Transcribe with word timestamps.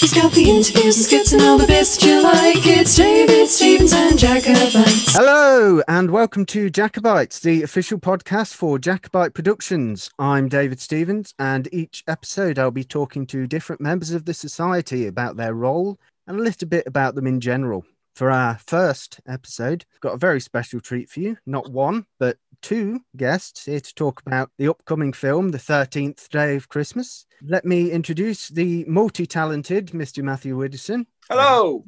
He's 0.00 0.14
got 0.14 0.32
the 0.32 0.48
interviews 0.48 0.96
and 0.96 1.04
skits 1.04 1.32
and 1.34 1.42
all 1.42 1.58
the 1.58 1.66
bits 1.66 1.98
that 1.98 2.06
you 2.06 2.22
like. 2.22 2.66
It's 2.66 2.96
David 2.96 3.46
Stevens 3.48 3.92
and 3.92 4.18
Jacobites. 4.18 5.14
Hello, 5.14 5.82
and 5.88 6.10
welcome 6.10 6.46
to 6.46 6.70
Jacobites, 6.70 7.40
the 7.40 7.62
official 7.62 7.98
podcast 7.98 8.54
for 8.54 8.78
Jacobite 8.78 9.34
Productions. 9.34 10.10
I'm 10.18 10.48
David 10.48 10.80
Stevens, 10.80 11.34
and 11.38 11.68
each 11.70 12.02
episode 12.08 12.58
I'll 12.58 12.70
be 12.70 12.82
talking 12.82 13.26
to 13.26 13.46
different 13.46 13.82
members 13.82 14.12
of 14.12 14.24
the 14.24 14.32
society 14.32 15.06
about 15.06 15.36
their 15.36 15.52
role 15.52 16.00
and 16.26 16.40
a 16.40 16.42
little 16.42 16.66
bit 16.66 16.86
about 16.86 17.14
them 17.14 17.26
in 17.26 17.38
general. 17.38 17.84
For 18.14 18.30
our 18.30 18.58
first 18.66 19.20
episode, 19.28 19.84
got 20.00 20.14
a 20.14 20.18
very 20.18 20.40
special 20.40 20.80
treat 20.80 21.10
for 21.10 21.20
you. 21.20 21.36
Not 21.44 21.70
one, 21.70 22.06
but 22.18 22.38
two 22.60 23.00
guests 23.16 23.64
here 23.64 23.80
to 23.80 23.94
talk 23.94 24.22
about 24.26 24.50
the 24.58 24.68
upcoming 24.68 25.12
film, 25.12 25.48
The 25.50 25.58
13th 25.58 26.28
Day 26.28 26.56
of 26.56 26.68
Christmas. 26.68 27.26
Let 27.42 27.64
me 27.64 27.90
introduce 27.90 28.48
the 28.48 28.84
multi 28.86 29.26
talented 29.26 29.88
Mr. 29.88 30.22
Matthew 30.22 30.56
Widdowson 30.56 31.06
Hello. 31.28 31.84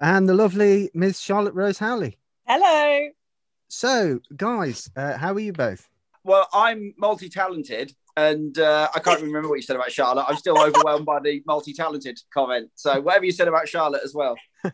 and 0.00 0.28
the 0.28 0.34
lovely 0.34 0.90
Miss 0.94 1.20
Charlotte 1.20 1.54
Rose 1.54 1.78
Howley. 1.78 2.18
Hello. 2.46 3.08
So, 3.68 4.18
guys, 4.36 4.90
uh, 4.96 5.16
how 5.16 5.32
are 5.32 5.40
you 5.40 5.52
both? 5.52 5.88
Well, 6.24 6.48
I'm 6.52 6.92
multi-talented, 6.98 7.94
and 8.16 8.58
uh, 8.58 8.88
I 8.94 8.98
can't 8.98 9.22
remember 9.22 9.48
what 9.48 9.54
you 9.54 9.62
said 9.62 9.76
about 9.76 9.90
Charlotte. 9.90 10.26
I'm 10.28 10.36
still 10.36 10.60
overwhelmed 10.60 11.06
by 11.06 11.20
the 11.20 11.42
multi-talented 11.46 12.20
comment. 12.34 12.70
So 12.74 13.00
whatever 13.00 13.24
you 13.24 13.32
said 13.32 13.48
about 13.48 13.68
Charlotte 13.68 14.02
as 14.04 14.14
well. 14.14 14.36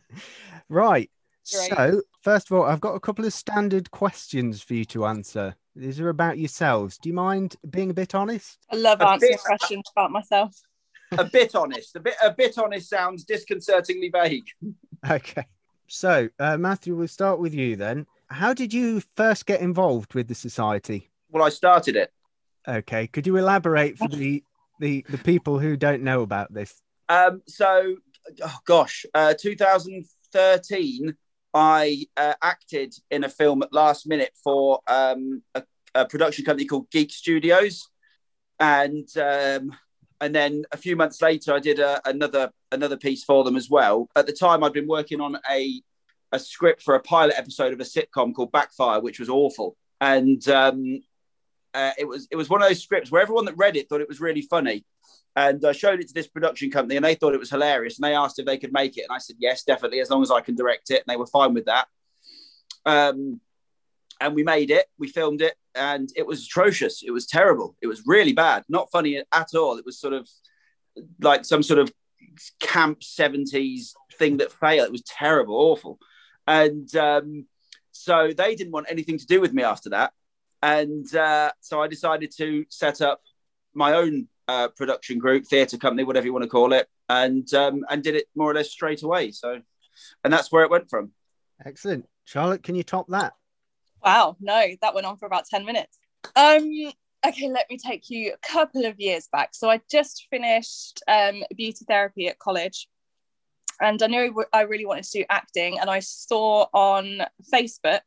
Right. 0.68 1.10
Great. 1.52 1.70
So, 1.70 2.02
first 2.22 2.50
of 2.50 2.56
all, 2.56 2.64
I've 2.64 2.80
got 2.80 2.94
a 2.94 3.00
couple 3.00 3.24
of 3.24 3.32
standard 3.32 3.90
questions 3.90 4.62
for 4.62 4.74
you 4.74 4.84
to 4.86 5.06
answer. 5.06 5.54
These 5.74 6.00
are 6.00 6.08
about 6.08 6.38
yourselves. 6.38 6.98
Do 6.98 7.08
you 7.08 7.14
mind 7.14 7.56
being 7.70 7.90
a 7.90 7.94
bit 7.94 8.14
honest? 8.14 8.58
I 8.72 8.76
love 8.76 9.00
A 9.00 9.08
answering 9.08 9.32
bit- 9.32 9.40
questions 9.44 9.84
about 9.94 10.10
myself. 10.10 10.54
A 11.18 11.24
bit 11.24 11.54
honest. 11.54 11.94
A 11.94 12.00
bit. 12.00 12.14
A 12.24 12.32
bit 12.32 12.58
honest 12.58 12.88
sounds 12.90 13.24
disconcertingly 13.24 14.10
vague. 14.10 14.46
Okay. 15.08 15.44
So, 15.88 16.28
uh, 16.40 16.56
Matthew, 16.56 16.96
we'll 16.96 17.06
start 17.06 17.38
with 17.38 17.54
you 17.54 17.76
then. 17.76 18.06
How 18.28 18.52
did 18.54 18.72
you 18.74 19.02
first 19.14 19.46
get 19.46 19.60
involved 19.60 20.14
with 20.14 20.26
the 20.26 20.34
society? 20.34 21.10
Well, 21.30 21.44
I 21.44 21.50
started 21.50 21.94
it. 21.94 22.10
Okay. 22.66 23.06
Could 23.06 23.24
you 23.26 23.36
elaborate 23.36 23.98
for 23.98 24.08
the 24.08 24.42
the, 24.80 25.04
the 25.08 25.18
people 25.18 25.58
who 25.60 25.76
don't 25.76 26.02
know 26.02 26.22
about 26.22 26.52
this? 26.52 26.82
Um, 27.08 27.42
so, 27.46 27.96
oh 28.42 28.58
gosh, 28.64 29.06
uh, 29.14 29.34
2013, 29.38 31.14
I 31.56 32.04
uh, 32.18 32.34
acted 32.42 32.94
in 33.10 33.24
a 33.24 33.30
film 33.30 33.62
at 33.62 33.72
last 33.72 34.06
minute 34.06 34.32
for 34.44 34.80
um, 34.86 35.42
a, 35.54 35.62
a 35.94 36.04
production 36.04 36.44
company 36.44 36.66
called 36.66 36.90
Geek 36.90 37.10
Studios, 37.10 37.88
and 38.60 39.08
um, 39.16 39.74
and 40.20 40.34
then 40.34 40.64
a 40.70 40.76
few 40.76 40.96
months 40.96 41.22
later, 41.22 41.54
I 41.54 41.60
did 41.60 41.78
a, 41.78 42.06
another 42.06 42.50
another 42.72 42.98
piece 42.98 43.24
for 43.24 43.42
them 43.42 43.56
as 43.56 43.70
well. 43.70 44.10
At 44.14 44.26
the 44.26 44.34
time, 44.34 44.62
I'd 44.62 44.74
been 44.74 44.86
working 44.86 45.22
on 45.22 45.38
a 45.50 45.80
a 46.30 46.38
script 46.38 46.82
for 46.82 46.94
a 46.94 47.00
pilot 47.00 47.36
episode 47.38 47.72
of 47.72 47.80
a 47.80 47.84
sitcom 47.84 48.34
called 48.34 48.52
Backfire, 48.52 49.00
which 49.00 49.18
was 49.18 49.30
awful, 49.30 49.78
and 49.98 50.46
um, 50.50 51.00
uh, 51.76 51.92
it 51.98 52.08
was 52.08 52.26
it 52.30 52.36
was 52.36 52.48
one 52.48 52.62
of 52.62 52.68
those 52.68 52.82
scripts 52.82 53.10
where 53.10 53.22
everyone 53.22 53.44
that 53.44 53.56
read 53.56 53.76
it 53.76 53.88
thought 53.88 54.00
it 54.00 54.08
was 54.08 54.20
really 54.20 54.42
funny. 54.42 54.84
And 55.36 55.62
I 55.66 55.72
showed 55.72 56.00
it 56.00 56.08
to 56.08 56.14
this 56.14 56.28
production 56.28 56.70
company, 56.70 56.96
and 56.96 57.04
they 57.04 57.14
thought 57.14 57.34
it 57.34 57.40
was 57.40 57.50
hilarious. 57.50 57.98
And 57.98 58.04
they 58.04 58.14
asked 58.14 58.38
if 58.38 58.46
they 58.46 58.56
could 58.56 58.72
make 58.72 58.96
it, 58.96 59.02
and 59.02 59.14
I 59.14 59.18
said 59.18 59.36
yes, 59.38 59.64
definitely, 59.64 60.00
as 60.00 60.10
long 60.10 60.22
as 60.22 60.30
I 60.30 60.40
can 60.40 60.56
direct 60.56 60.90
it. 60.90 61.02
And 61.02 61.08
they 61.08 61.18
were 61.18 61.26
fine 61.26 61.52
with 61.52 61.66
that. 61.66 61.86
Um, 62.86 63.40
and 64.18 64.34
we 64.34 64.42
made 64.42 64.70
it, 64.70 64.86
we 64.98 65.08
filmed 65.08 65.42
it, 65.42 65.54
and 65.74 66.08
it 66.16 66.26
was 66.26 66.46
atrocious. 66.46 67.02
It 67.02 67.10
was 67.10 67.26
terrible. 67.26 67.76
It 67.82 67.86
was 67.86 68.02
really 68.06 68.32
bad, 68.32 68.64
not 68.68 68.90
funny 68.90 69.22
at 69.30 69.54
all. 69.54 69.76
It 69.76 69.84
was 69.84 70.00
sort 70.00 70.14
of 70.14 70.26
like 71.20 71.44
some 71.44 71.62
sort 71.62 71.80
of 71.80 71.92
camp 72.60 73.02
seventies 73.02 73.94
thing 74.18 74.38
that 74.38 74.52
failed. 74.52 74.86
It 74.86 74.92
was 74.92 75.02
terrible, 75.02 75.56
awful. 75.56 75.98
And 76.46 76.88
um, 76.96 77.46
so 77.92 78.32
they 78.34 78.54
didn't 78.54 78.72
want 78.72 78.86
anything 78.88 79.18
to 79.18 79.26
do 79.26 79.42
with 79.42 79.52
me 79.52 79.62
after 79.62 79.90
that. 79.90 80.12
And 80.62 81.14
uh, 81.14 81.52
so 81.60 81.80
I 81.82 81.88
decided 81.88 82.32
to 82.38 82.64
set 82.68 83.00
up 83.00 83.20
my 83.74 83.94
own 83.94 84.28
uh, 84.48 84.68
production 84.68 85.18
group, 85.18 85.46
theatre 85.46 85.76
company, 85.76 86.04
whatever 86.04 86.26
you 86.26 86.32
want 86.32 86.44
to 86.44 86.48
call 86.48 86.72
it, 86.72 86.88
and 87.08 87.52
um, 87.54 87.84
and 87.90 88.02
did 88.02 88.14
it 88.14 88.26
more 88.34 88.50
or 88.50 88.54
less 88.54 88.70
straight 88.70 89.02
away. 89.02 89.30
So, 89.32 89.60
and 90.24 90.32
that's 90.32 90.50
where 90.50 90.64
it 90.64 90.70
went 90.70 90.88
from. 90.88 91.12
Excellent. 91.64 92.06
Charlotte, 92.24 92.62
can 92.62 92.74
you 92.74 92.82
top 92.82 93.06
that? 93.08 93.34
Wow, 94.04 94.36
no, 94.40 94.66
that 94.82 94.94
went 94.94 95.06
on 95.06 95.16
for 95.16 95.26
about 95.26 95.46
10 95.46 95.64
minutes. 95.64 95.98
Um, 96.34 96.70
okay, 97.26 97.48
let 97.48 97.68
me 97.70 97.78
take 97.78 98.10
you 98.10 98.32
a 98.34 98.48
couple 98.48 98.84
of 98.84 99.00
years 99.00 99.28
back. 99.32 99.50
So 99.52 99.70
I 99.70 99.80
just 99.90 100.26
finished 100.30 101.02
um, 101.08 101.42
beauty 101.56 101.84
therapy 101.88 102.28
at 102.28 102.38
college. 102.38 102.88
And 103.80 104.02
I 104.02 104.06
knew 104.06 104.44
I 104.52 104.62
really 104.62 104.86
wanted 104.86 105.04
to 105.04 105.18
do 105.18 105.24
acting, 105.28 105.78
and 105.78 105.90
I 105.90 106.00
saw 106.00 106.66
on 106.72 107.22
Facebook 107.52 108.00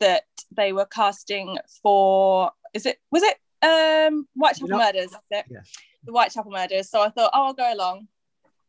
that 0.00 0.24
they 0.50 0.72
were 0.72 0.86
casting 0.86 1.56
for 1.82 2.50
is 2.74 2.86
it 2.86 2.98
was 3.10 3.22
it 3.22 3.36
um 3.62 4.26
Whitechapel 4.34 4.68
Yeah. 4.70 4.76
Murders? 4.76 5.10
That's 5.10 5.26
it. 5.30 5.44
Yes. 5.50 5.70
The 6.04 6.12
Whitechapel 6.12 6.50
Murders. 6.50 6.90
So 6.90 7.02
I 7.02 7.10
thought, 7.10 7.30
oh, 7.34 7.46
I'll 7.46 7.54
go 7.54 7.72
along 7.72 8.08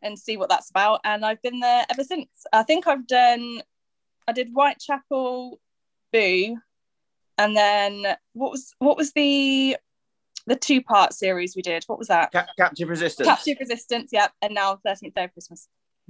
and 0.01 0.17
see 0.17 0.35
what 0.37 0.49
that's 0.49 0.69
about, 0.69 0.99
and 1.03 1.25
I've 1.25 1.41
been 1.41 1.59
there 1.59 1.85
ever 1.89 2.03
since. 2.03 2.27
I 2.51 2.63
think 2.63 2.87
I've 2.87 3.07
done, 3.07 3.61
I 4.27 4.31
did 4.33 4.49
Whitechapel, 4.49 5.59
Boo, 6.11 6.57
and 7.37 7.55
then 7.55 8.05
what 8.33 8.51
was 8.51 8.73
what 8.79 8.97
was 8.97 9.13
the 9.13 9.77
the 10.47 10.55
two 10.55 10.81
part 10.81 11.13
series 11.13 11.55
we 11.55 11.61
did? 11.61 11.83
What 11.85 11.99
was 11.99 12.07
that? 12.07 12.31
Cap- 12.31 12.49
Captive 12.57 12.89
Resistance. 12.89 13.27
Captive 13.27 13.57
Resistance, 13.59 14.09
yep, 14.11 14.31
and 14.41 14.53
now 14.53 14.77
Thirteenth 14.83 15.13
Day 15.13 15.25
of 15.25 15.33
Christmas. 15.33 15.67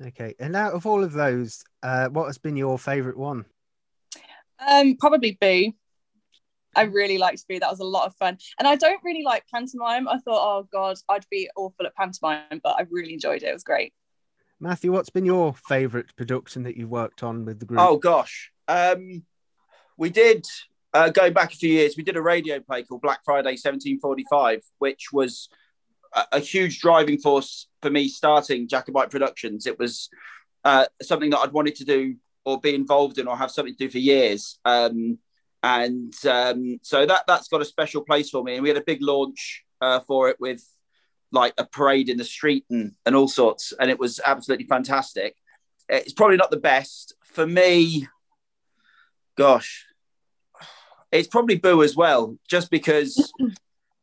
Okay. 0.07 0.33
And 0.39 0.55
out 0.55 0.73
of 0.73 0.85
all 0.85 1.03
of 1.03 1.11
those, 1.11 1.63
uh, 1.83 2.07
what 2.07 2.25
has 2.27 2.37
been 2.37 2.55
your 2.55 2.79
favourite 2.79 3.17
one? 3.17 3.45
Um, 4.67 4.97
probably 4.97 5.37
Boo. 5.39 5.73
I 6.75 6.83
really 6.83 7.17
liked 7.17 7.45
B. 7.47 7.59
That 7.59 7.69
was 7.69 7.81
a 7.81 7.85
lot 7.85 8.05
of 8.05 8.15
fun. 8.15 8.37
And 8.57 8.67
I 8.67 8.75
don't 8.75 9.03
really 9.03 9.23
like 9.23 9.43
pantomime. 9.53 10.07
I 10.07 10.19
thought, 10.19 10.41
oh 10.59 10.67
God, 10.71 10.97
I'd 11.09 11.25
be 11.29 11.49
awful 11.57 11.85
at 11.85 11.95
pantomime, 11.95 12.61
but 12.63 12.75
I 12.77 12.85
really 12.89 13.13
enjoyed 13.13 13.43
it. 13.43 13.49
It 13.49 13.53
was 13.53 13.63
great. 13.63 13.93
Matthew, 14.59 14.91
what's 14.91 15.09
been 15.09 15.25
your 15.25 15.53
favourite 15.53 16.15
production 16.15 16.63
that 16.63 16.77
you've 16.77 16.91
worked 16.91 17.23
on 17.23 17.45
with 17.45 17.59
the 17.59 17.65
group? 17.65 17.81
Oh 17.81 17.97
gosh, 17.97 18.51
um, 18.67 19.25
we 19.97 20.11
did 20.11 20.45
uh, 20.93 21.09
going 21.09 21.33
back 21.33 21.51
a 21.51 21.55
few 21.55 21.71
years. 21.71 21.97
We 21.97 22.03
did 22.03 22.15
a 22.15 22.21
radio 22.21 22.59
play 22.59 22.83
called 22.83 23.01
Black 23.01 23.21
Friday 23.25 23.51
1745, 23.51 24.61
which 24.77 25.07
was 25.11 25.49
a, 26.13 26.25
a 26.33 26.39
huge 26.39 26.79
driving 26.79 27.17
force 27.17 27.67
for 27.81 27.89
me 27.89 28.07
starting 28.07 28.67
Jacobite 28.67 29.09
Productions. 29.09 29.65
It 29.65 29.79
was 29.79 30.09
uh, 30.63 30.85
something 31.01 31.31
that 31.31 31.39
I'd 31.39 31.53
wanted 31.53 31.75
to 31.77 31.85
do 31.85 32.15
or 32.45 32.59
be 32.59 32.75
involved 32.75 33.17
in 33.17 33.27
or 33.27 33.37
have 33.37 33.51
something 33.51 33.73
to 33.73 33.85
do 33.85 33.89
for 33.89 33.99
years. 33.99 34.59
Um, 34.65 35.19
and 35.63 36.13
um, 36.25 36.79
so 36.81 37.05
that 37.05 37.23
that's 37.27 37.47
got 37.47 37.61
a 37.61 37.65
special 37.65 38.01
place 38.01 38.29
for 38.29 38.43
me. 38.43 38.55
And 38.55 38.63
we 38.63 38.69
had 38.69 38.77
a 38.77 38.83
big 38.83 39.01
launch 39.01 39.63
uh, 39.79 39.99
for 40.01 40.29
it 40.29 40.37
with 40.39 40.63
like 41.31 41.53
a 41.57 41.65
parade 41.65 42.09
in 42.09 42.17
the 42.17 42.23
street 42.23 42.65
and, 42.69 42.93
and 43.05 43.15
all 43.15 43.27
sorts, 43.27 43.73
and 43.79 43.89
it 43.89 43.99
was 43.99 44.19
absolutely 44.25 44.65
fantastic. 44.65 45.35
It's 45.87 46.13
probably 46.13 46.37
not 46.37 46.51
the 46.51 46.57
best 46.57 47.13
for 47.23 47.45
me. 47.45 48.07
Gosh, 49.37 49.85
it's 51.11 51.27
probably 51.27 51.57
Boo 51.57 51.83
as 51.83 51.95
well, 51.95 52.37
just 52.49 52.71
because 52.71 53.31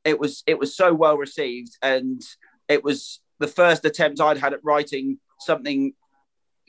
it 0.05 0.19
was 0.19 0.43
it 0.47 0.59
was 0.59 0.76
so 0.76 0.94
well 0.94 1.16
received, 1.16 1.76
and 1.82 2.22
it 2.69 2.84
was 2.84 3.20
the 3.41 3.49
first 3.49 3.84
attempt 3.84 4.20
I'd 4.20 4.38
had 4.38 4.53
at 4.53 4.65
writing 4.65 5.19
something 5.41 5.93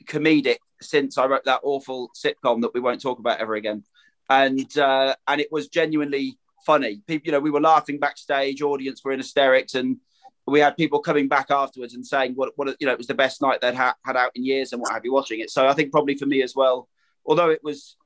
comedic 0.04 0.58
since 0.80 1.18
I 1.18 1.26
wrote 1.26 1.44
that 1.44 1.60
awful 1.62 2.10
sitcom 2.14 2.62
that 2.62 2.74
we 2.74 2.80
won't 2.80 3.00
talk 3.00 3.18
about 3.18 3.40
ever 3.40 3.54
again, 3.54 3.84
and 4.28 4.76
uh, 4.78 5.14
and 5.26 5.40
it 5.40 5.52
was 5.52 5.68
genuinely 5.68 6.38
funny. 6.64 7.02
People, 7.06 7.26
you 7.26 7.32
know, 7.32 7.40
we 7.40 7.50
were 7.50 7.60
laughing 7.60 7.98
backstage, 7.98 8.62
audience 8.62 9.02
were 9.04 9.12
in 9.12 9.20
hysterics, 9.20 9.74
and 9.74 9.98
we 10.46 10.60
had 10.60 10.76
people 10.76 11.00
coming 11.00 11.28
back 11.28 11.50
afterwards 11.50 11.94
and 11.94 12.06
saying 12.06 12.32
what 12.34 12.52
what 12.56 12.76
you 12.80 12.86
know 12.86 12.92
it 12.92 12.98
was 12.98 13.06
the 13.06 13.14
best 13.14 13.42
night 13.42 13.60
they'd 13.60 13.74
ha- 13.74 13.96
had 14.04 14.16
out 14.16 14.32
in 14.34 14.44
years 14.44 14.72
and 14.72 14.80
what 14.80 14.92
have 14.92 15.04
you 15.04 15.12
watching 15.12 15.40
it. 15.40 15.50
So 15.50 15.66
I 15.66 15.74
think 15.74 15.92
probably 15.92 16.16
for 16.16 16.26
me 16.26 16.42
as 16.42 16.54
well, 16.54 16.88
although 17.24 17.50
it 17.50 17.62
was 17.62 17.96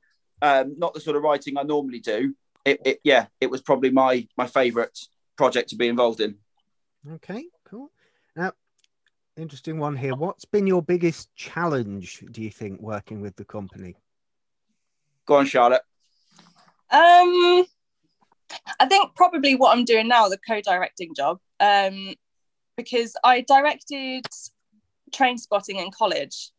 um, 0.43 0.75
not 0.79 0.95
the 0.95 1.01
sort 1.01 1.17
of 1.17 1.23
writing 1.23 1.57
I 1.57 1.63
normally 1.63 2.01
do, 2.01 2.35
it, 2.65 2.81
it 2.85 3.01
yeah, 3.05 3.27
it 3.41 3.51
was 3.51 3.63
probably 3.63 3.91
my 3.91 4.27
my 4.37 4.47
favourite 4.47 4.99
project 5.37 5.71
to 5.71 5.77
be 5.77 5.89
involved 5.89 6.21
in. 6.21 6.37
Okay, 7.15 7.47
cool. 7.65 7.91
Now, 8.37 8.53
interesting 9.37 9.79
one 9.79 9.97
here. 9.97 10.15
What's 10.15 10.45
been 10.45 10.67
your 10.67 10.83
biggest 10.83 11.35
challenge, 11.35 12.25
do 12.31 12.43
you 12.43 12.51
think, 12.51 12.81
working 12.81 13.21
with 13.21 13.37
the 13.37 13.45
company? 13.45 13.97
Go 15.27 15.37
on, 15.37 15.47
Charlotte. 15.47 15.83
Um, 16.91 17.65
I 18.79 18.87
think 18.87 19.15
probably 19.15 19.55
what 19.55 19.77
I'm 19.77 19.85
doing 19.85 20.09
now, 20.09 20.29
the 20.29 20.39
co-directing 20.39 21.15
job, 21.15 21.41
um, 21.61 22.15
because 22.77 23.17
I 23.25 23.41
directed 23.41 24.27
Trainspotting 25.13 25.83
in 25.83 25.91
college, 25.91 26.51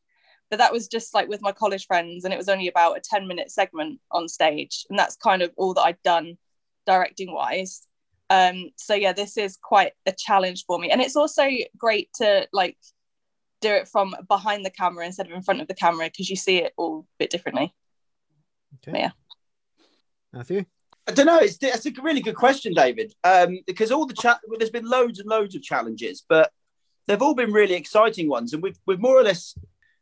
but 0.50 0.60
that 0.60 0.74
was 0.74 0.88
just 0.88 1.14
like 1.14 1.28
with 1.28 1.42
my 1.42 1.52
college 1.52 1.86
friends, 1.86 2.26
and 2.26 2.34
it 2.34 2.38
was 2.38 2.50
only 2.50 2.68
about 2.68 2.98
a 2.98 3.02
10 3.02 3.28
minute 3.28 3.52
segment 3.52 4.00
on 4.12 4.28
stage, 4.28 4.86
and 4.90 4.98
that's 4.98 5.16
kind 5.16 5.42
of 5.42 5.52
all 5.58 5.74
that 5.76 5.82
I'd 5.82 6.04
done 6.04 6.38
directing 6.86 7.34
wise. 7.34 7.88
Um, 8.30 8.72
so 8.76 8.94
yeah, 8.96 9.14
this 9.14 9.38
is 9.38 9.58
quite 9.62 9.94
a 10.06 10.14
challenge 10.18 10.66
for 10.66 10.80
me, 10.80 10.92
and 10.92 11.02
it's 11.02 11.16
also 11.16 11.48
great 11.78 12.10
to 12.16 12.48
like 12.52 12.78
do 13.62 13.70
it 13.70 13.88
from 13.88 14.16
behind 14.28 14.66
the 14.66 14.70
camera 14.70 15.06
instead 15.06 15.28
of 15.28 15.34
in 15.34 15.42
front 15.42 15.62
of 15.62 15.68
the 15.68 15.74
camera 15.74 16.08
because 16.08 16.30
you 16.30 16.36
see 16.36 16.58
it 16.58 16.74
all 16.78 17.00
a 17.00 17.18
bit 17.20 17.30
differently. 17.30 17.74
Okay. 18.88 19.00
Yeah. 19.00 19.12
Matthew? 20.34 20.66
I 21.08 21.12
don't 21.12 21.28
know. 21.28 21.40
It's, 21.40 21.58
it's 21.62 21.86
a 21.86 21.92
really 22.02 22.22
good 22.22 22.36
question, 22.36 22.74
David. 22.74 23.14
Um, 23.24 23.60
because 23.68 23.92
all 23.92 24.06
the 24.06 24.14
chat, 24.14 24.40
well, 24.48 24.58
there's 24.58 24.72
been 24.72 24.90
loads 24.90 25.20
and 25.20 25.30
loads 25.30 25.56
of 25.56 25.62
challenges, 25.62 26.24
but 26.28 26.52
they've 27.08 27.22
all 27.22 27.36
been 27.36 27.54
really 27.54 27.76
exciting 27.76 28.28
ones, 28.28 28.54
and 28.54 28.64
we've 28.64 28.78
we've 28.86 29.00
more 29.00 29.18
or 29.18 29.24
less 29.24 29.56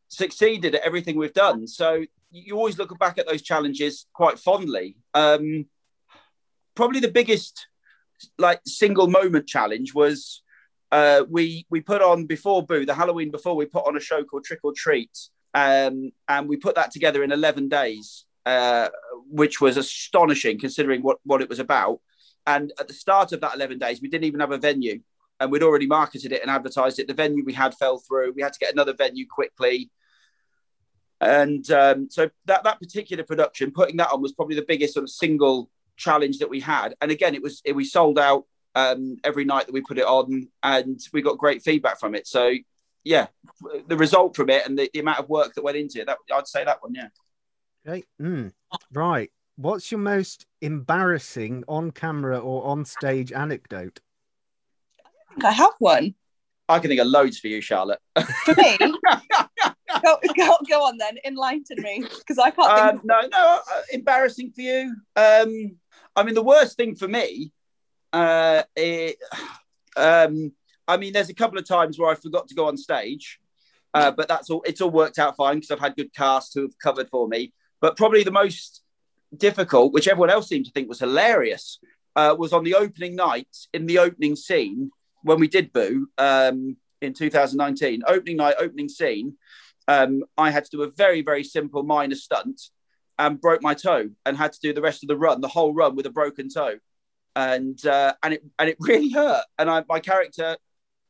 succeeded 0.08 0.75
at 0.75 0.81
everything 0.84 1.18
we've 1.18 1.34
done. 1.34 1.68
So 1.68 2.06
you 2.31 2.56
always 2.56 2.78
look 2.78 2.98
back 3.00 3.18
at 3.18 3.28
those 3.28 3.42
challenges 3.42 4.06
quite 4.14 4.40
fondly. 4.40 4.96
Um, 5.14 5.66
probably 6.75 7.00
the 7.00 7.12
biggest, 7.12 7.68
like, 8.38 8.62
single 8.65 9.07
moment 9.07 9.48
challenge 9.48 9.94
was 9.94 10.42
uh, 10.92 11.24
we 11.30 11.65
we 11.69 11.81
put 11.81 12.01
on 12.01 12.25
before 12.25 12.65
Boo 12.65 12.86
the 12.86 12.94
Halloween 12.94 13.31
before 13.31 13.56
we 13.56 13.65
put 13.65 13.88
on 13.88 13.98
a 13.98 14.00
show 14.00 14.24
called 14.24 14.44
Trick 14.44 14.60
or 14.63 14.74
Treat, 14.75 15.18
um, 15.54 16.12
and 16.27 16.48
we 16.48 16.57
put 16.57 16.75
that 16.75 16.92
together 16.92 17.24
in 17.24 17.31
eleven 17.31 17.68
days 17.68 18.25
uh, 18.45 18.89
which 19.30 19.62
was 19.62 19.77
astonishing 19.77 20.60
considering 20.60 21.01
what, 21.01 21.18
what 21.24 21.42
it 21.42 21.50
was 21.50 21.60
about. 21.60 22.00
And 22.45 22.74
at 22.80 22.88
the 22.88 22.94
start 22.94 23.31
of 23.31 23.42
that 23.42 23.56
11 23.56 23.80
days, 23.80 24.01
we 24.01 24.10
didn't 24.10 24.25
even 24.25 24.42
have 24.42 24.51
a 24.51 24.57
venue 24.57 25.00
and 25.39 25.51
we'd 25.51 25.63
already 25.63 25.88
marketed 25.88 26.31
it 26.31 26.42
and 26.42 26.51
advertised 26.51 27.00
it. 27.00 27.07
The 27.07 27.13
venue 27.13 27.44
we 27.45 27.54
had 27.54 27.74
fell 27.75 28.00
through. 28.00 28.33
We 28.36 28.42
had 28.42 28.54
to 28.54 28.60
get 28.60 28.74
another 28.74 28.94
venue 28.94 29.25
quickly. 29.30 29.89
And 31.21 31.69
um, 31.71 32.10
so 32.12 32.30
that, 32.45 32.65
that 32.65 32.80
particular 32.80 33.24
production, 33.24 33.71
putting 33.71 33.98
that 33.98 34.12
on 34.12 34.21
was 34.21 34.33
probably 34.33 34.56
the 34.56 34.65
biggest 34.68 34.94
sort 34.94 35.04
of 35.04 35.10
single 35.10 35.69
challenge 35.98 36.40
that 36.40 36.50
we 36.50 36.60
had. 36.60 36.95
And 37.01 37.12
again, 37.12 37.36
it 37.36 37.42
was, 37.42 37.62
it, 37.66 37.75
we 37.75 37.86
sold 37.86 38.19
out 38.19 38.45
um, 38.75 39.18
every 39.24 39.45
night 39.45 39.68
that 39.68 39.74
we 39.74 39.81
put 39.81 39.98
it 39.98 40.06
on 40.06 40.48
and 40.63 41.00
we 41.13 41.22
got 41.22 41.38
great 41.38 41.63
feedback 41.63 42.00
from 42.00 42.16
it. 42.16 42.28
So 42.28 42.54
yeah, 43.04 43.28
the 43.88 43.98
result 43.98 44.36
from 44.36 44.50
it 44.50 44.66
and 44.66 44.78
the, 44.78 44.90
the 44.94 45.00
amount 45.00 45.19
of 45.19 45.30
work 45.30 45.54
that 45.54 45.63
went 45.63 45.78
into 45.78 46.01
it, 46.01 46.07
that 46.07 46.18
I'd 46.34 46.48
say 46.48 46.63
that 46.63 46.81
one, 46.81 46.94
yeah. 46.95 47.07
Okay. 47.88 48.04
Mm. 48.22 48.54
Right. 48.92 49.31
What's 49.56 49.92
your 49.92 50.00
most 50.00 50.45
embarrassing 50.62 51.63
on 51.68 51.92
camera 51.92 52.39
or 52.39 52.66
on 52.66 52.86
stage 52.86 53.31
anecdote? 53.31 54.00
I 55.06 55.34
think 55.34 55.46
I 55.46 55.51
have 55.51 55.74
one. 55.80 56.16
I 56.69 56.80
can 56.80 56.89
think 56.89 57.01
of 57.01 57.07
loads 57.07 57.39
for 57.39 57.48
you, 57.48 57.62
Charlotte. 57.62 58.00
For 58.16 58.56
me? 58.56 58.78
go, 60.01 60.18
go, 60.36 60.57
go 60.69 60.86
on 60.86 60.98
then, 60.98 61.18
enlighten 61.25 61.81
me 61.81 62.06
because 62.19 62.40
I 62.40 62.51
can't 62.51 62.95
Um, 62.95 63.01
no, 63.04 63.22
no, 63.31 63.60
uh, 63.72 63.81
embarrassing 63.92 64.51
for 64.51 64.62
you. 64.62 64.95
Um, 65.16 65.78
I 66.16 66.24
mean, 66.24 66.36
the 66.36 66.44
worst 66.44 66.78
thing 66.78 66.95
for 66.95 67.07
me, 67.07 67.51
uh, 68.12 68.63
it, 68.75 69.18
um, 69.98 70.51
I 70.88 70.98
mean, 70.98 71.13
there's 71.13 71.30
a 71.30 71.34
couple 71.34 71.57
of 71.57 71.68
times 71.68 71.98
where 71.98 72.10
I 72.10 72.16
forgot 72.16 72.48
to 72.50 72.56
go 72.56 72.68
on 72.68 72.78
stage, 72.78 73.40
uh, 73.94 74.12
but 74.12 74.28
that's 74.28 74.50
all. 74.50 74.63
It's 74.66 74.81
all 74.81 74.90
worked 74.90 75.19
out 75.19 75.36
fine 75.36 75.56
because 75.57 75.72
I've 75.72 75.80
had 75.80 75.96
good 75.96 76.13
cast 76.13 76.54
who 76.54 76.62
have 76.62 76.78
covered 76.80 77.10
for 77.10 77.28
me. 77.28 77.54
But 77.80 77.96
probably 77.98 78.24
the 78.24 78.31
most 78.31 78.81
difficult, 79.36 79.94
which 79.94 80.07
everyone 80.07 80.30
else 80.30 80.48
seemed 80.48 80.66
to 80.66 80.72
think 80.72 80.89
was 80.89 81.00
hilarious, 81.00 81.80
uh, 82.16 82.36
was 82.38 82.54
on 82.54 82.63
the 82.63 82.75
opening 82.75 83.16
night 83.16 83.48
in 83.74 83.86
the 83.86 84.00
opening 84.00 84.36
scene 84.36 84.92
when 85.24 85.39
we 85.39 85.48
did 85.48 85.74
Boo 85.74 86.07
um, 86.18 86.78
in 87.01 87.13
2019. 87.13 88.04
Opening 88.07 88.38
night, 88.38 88.56
opening 88.60 88.89
scene. 88.89 89.36
Um, 89.88 90.24
I 90.38 90.52
had 90.52 90.66
to 90.66 90.72
do 90.72 90.84
a 90.84 90.92
very, 90.92 91.22
very 91.22 91.44
simple 91.44 91.84
minor 91.84 92.16
stunt 92.16 92.62
and 93.20 93.40
broke 93.40 93.62
my 93.62 93.74
toe 93.74 94.10
and 94.26 94.38
had 94.38 94.54
to 94.54 94.60
do 94.62 94.74
the 94.74 94.82
rest 94.82 95.04
of 95.04 95.08
the 95.08 95.18
run, 95.18 95.42
the 95.42 95.48
whole 95.48 95.74
run 95.74 95.96
with 95.96 96.06
a 96.06 96.12
broken 96.12 96.50
toe, 96.50 96.78
and 97.36 97.86
uh, 97.86 98.14
and 98.24 98.36
it 98.36 98.44
and 98.60 98.70
it 98.70 98.78
really 98.82 99.10
hurt. 99.10 99.44
And 99.58 99.70
I, 99.70 99.84
my 99.88 100.00
character 100.00 100.58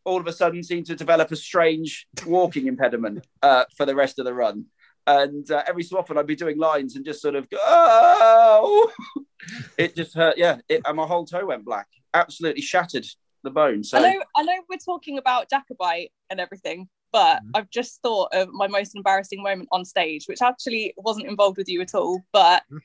all 0.06 0.20
of 0.20 0.28
a 0.28 0.34
sudden 0.34 0.64
seemed 0.64 0.86
to 0.88 0.96
develop 0.96 1.32
a 1.32 1.36
strange 1.36 2.08
walking 2.26 2.68
impediment 2.68 3.26
uh, 3.42 3.66
for 3.76 3.86
the 3.86 3.96
rest 3.96 4.20
of 4.20 4.26
the 4.26 4.34
run. 4.34 4.66
And 5.06 5.50
uh, 5.52 5.64
every 5.68 5.84
so 5.84 5.98
often 5.98 6.18
I'd 6.18 6.28
be 6.28 6.36
doing 6.36 6.58
lines 6.58 6.96
and 6.96 7.06
just 7.06 7.22
sort 7.22 7.36
of 7.36 7.50
go, 7.50 7.58
oh, 7.62 8.92
it 9.78 9.96
just 9.96 10.14
hurt. 10.14 10.38
Yeah, 10.38 10.58
it, 10.70 10.82
and 10.86 10.98
my 10.98 11.06
whole 11.06 11.26
toe 11.26 11.46
went 11.46 11.66
black, 11.66 11.88
absolutely 12.14 12.62
shattered 12.62 13.06
the 13.44 13.50
bone. 13.50 13.84
So 13.84 13.98
I 13.98 14.02
know, 14.02 14.24
I 14.36 14.44
know, 14.44 14.62
we're 14.70 14.78
talking 14.78 15.18
about 15.18 15.50
Jacobite 15.50 16.12
and 16.30 16.40
everything, 16.40 16.88
but 17.14 17.42
Mhm. 17.44 17.52
I've 17.54 17.70
just 17.70 18.02
thought 18.02 18.34
of 18.34 18.50
my 18.52 18.68
most 18.68 18.96
embarrassing 18.96 19.42
moment 19.42 19.70
on 19.72 19.86
stage, 19.86 20.26
which 20.28 20.42
actually 20.42 20.94
wasn't 20.98 21.28
involved 21.28 21.58
with 21.58 21.70
you 21.70 21.80
at 21.80 21.96
all. 21.96 22.22
But 22.34 22.64
Mhm. 22.70 22.82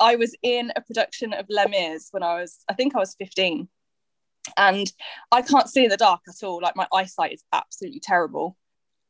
I 0.00 0.16
was 0.16 0.34
in 0.42 0.72
a 0.74 0.80
production 0.80 1.32
of 1.34 1.46
Les 1.48 1.68
Mis 1.68 2.08
when 2.10 2.24
I 2.24 2.40
was, 2.40 2.64
I 2.68 2.74
think 2.74 2.96
I 2.96 2.98
was 2.98 3.14
15, 3.14 3.68
and 4.56 4.90
I 5.30 5.42
can't 5.42 5.68
see 5.68 5.84
in 5.84 5.90
the 5.90 5.96
dark 5.96 6.22
at 6.26 6.42
all. 6.42 6.60
Like 6.60 6.74
my 6.74 6.88
eyesight 6.92 7.34
is 7.34 7.44
absolutely 7.52 8.00
terrible. 8.00 8.56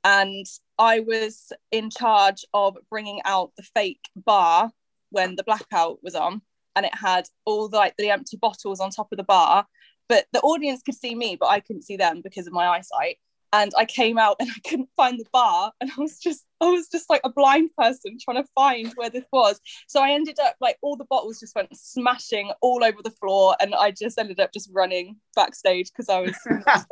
And 0.02 0.46
I 0.78 1.00
was 1.00 1.52
in 1.70 1.90
charge 1.90 2.44
of 2.52 2.76
bringing 2.90 3.20
out 3.24 3.54
the 3.56 3.62
fake 3.62 4.08
bar 4.16 4.72
when 5.10 5.36
the 5.36 5.44
blackout 5.44 6.02
was 6.02 6.14
on, 6.14 6.42
and 6.74 6.86
it 6.86 6.94
had 6.94 7.28
all 7.44 7.68
the, 7.68 7.76
like 7.76 7.96
the 7.96 8.10
empty 8.10 8.36
bottles 8.36 8.80
on 8.80 8.90
top 8.90 9.12
of 9.12 9.18
the 9.18 9.24
bar. 9.24 9.68
But 10.08 10.26
the 10.32 10.40
audience 10.40 10.82
could 10.82 10.96
see 10.96 11.14
me, 11.14 11.36
but 11.36 11.50
I 11.50 11.60
couldn't 11.60 11.82
see 11.82 11.96
them 11.96 12.20
because 12.20 12.48
of 12.48 12.52
my 12.52 12.66
eyesight. 12.66 13.18
And 13.52 13.72
I 13.76 13.84
came 13.84 14.18
out 14.18 14.36
and 14.38 14.50
I 14.56 14.68
couldn't 14.68 14.90
find 14.96 15.18
the 15.18 15.26
bar, 15.32 15.72
and 15.80 15.90
I 15.90 16.00
was 16.00 16.18
just, 16.18 16.44
I 16.60 16.70
was 16.70 16.88
just 16.88 17.10
like 17.10 17.22
a 17.24 17.30
blind 17.30 17.70
person 17.76 18.16
trying 18.20 18.42
to 18.42 18.48
find 18.54 18.92
where 18.96 19.10
this 19.10 19.26
was. 19.32 19.60
So 19.88 20.02
I 20.02 20.10
ended 20.10 20.38
up 20.40 20.56
like 20.60 20.76
all 20.82 20.96
the 20.96 21.06
bottles 21.06 21.40
just 21.40 21.54
went 21.54 21.68
smashing 21.74 22.52
all 22.60 22.84
over 22.84 22.98
the 23.02 23.10
floor, 23.10 23.56
and 23.60 23.74
I 23.74 23.90
just 23.90 24.18
ended 24.18 24.40
up 24.40 24.52
just 24.52 24.70
running 24.72 25.16
backstage 25.34 25.90
because 25.90 26.08
I 26.08 26.20
was. 26.20 26.36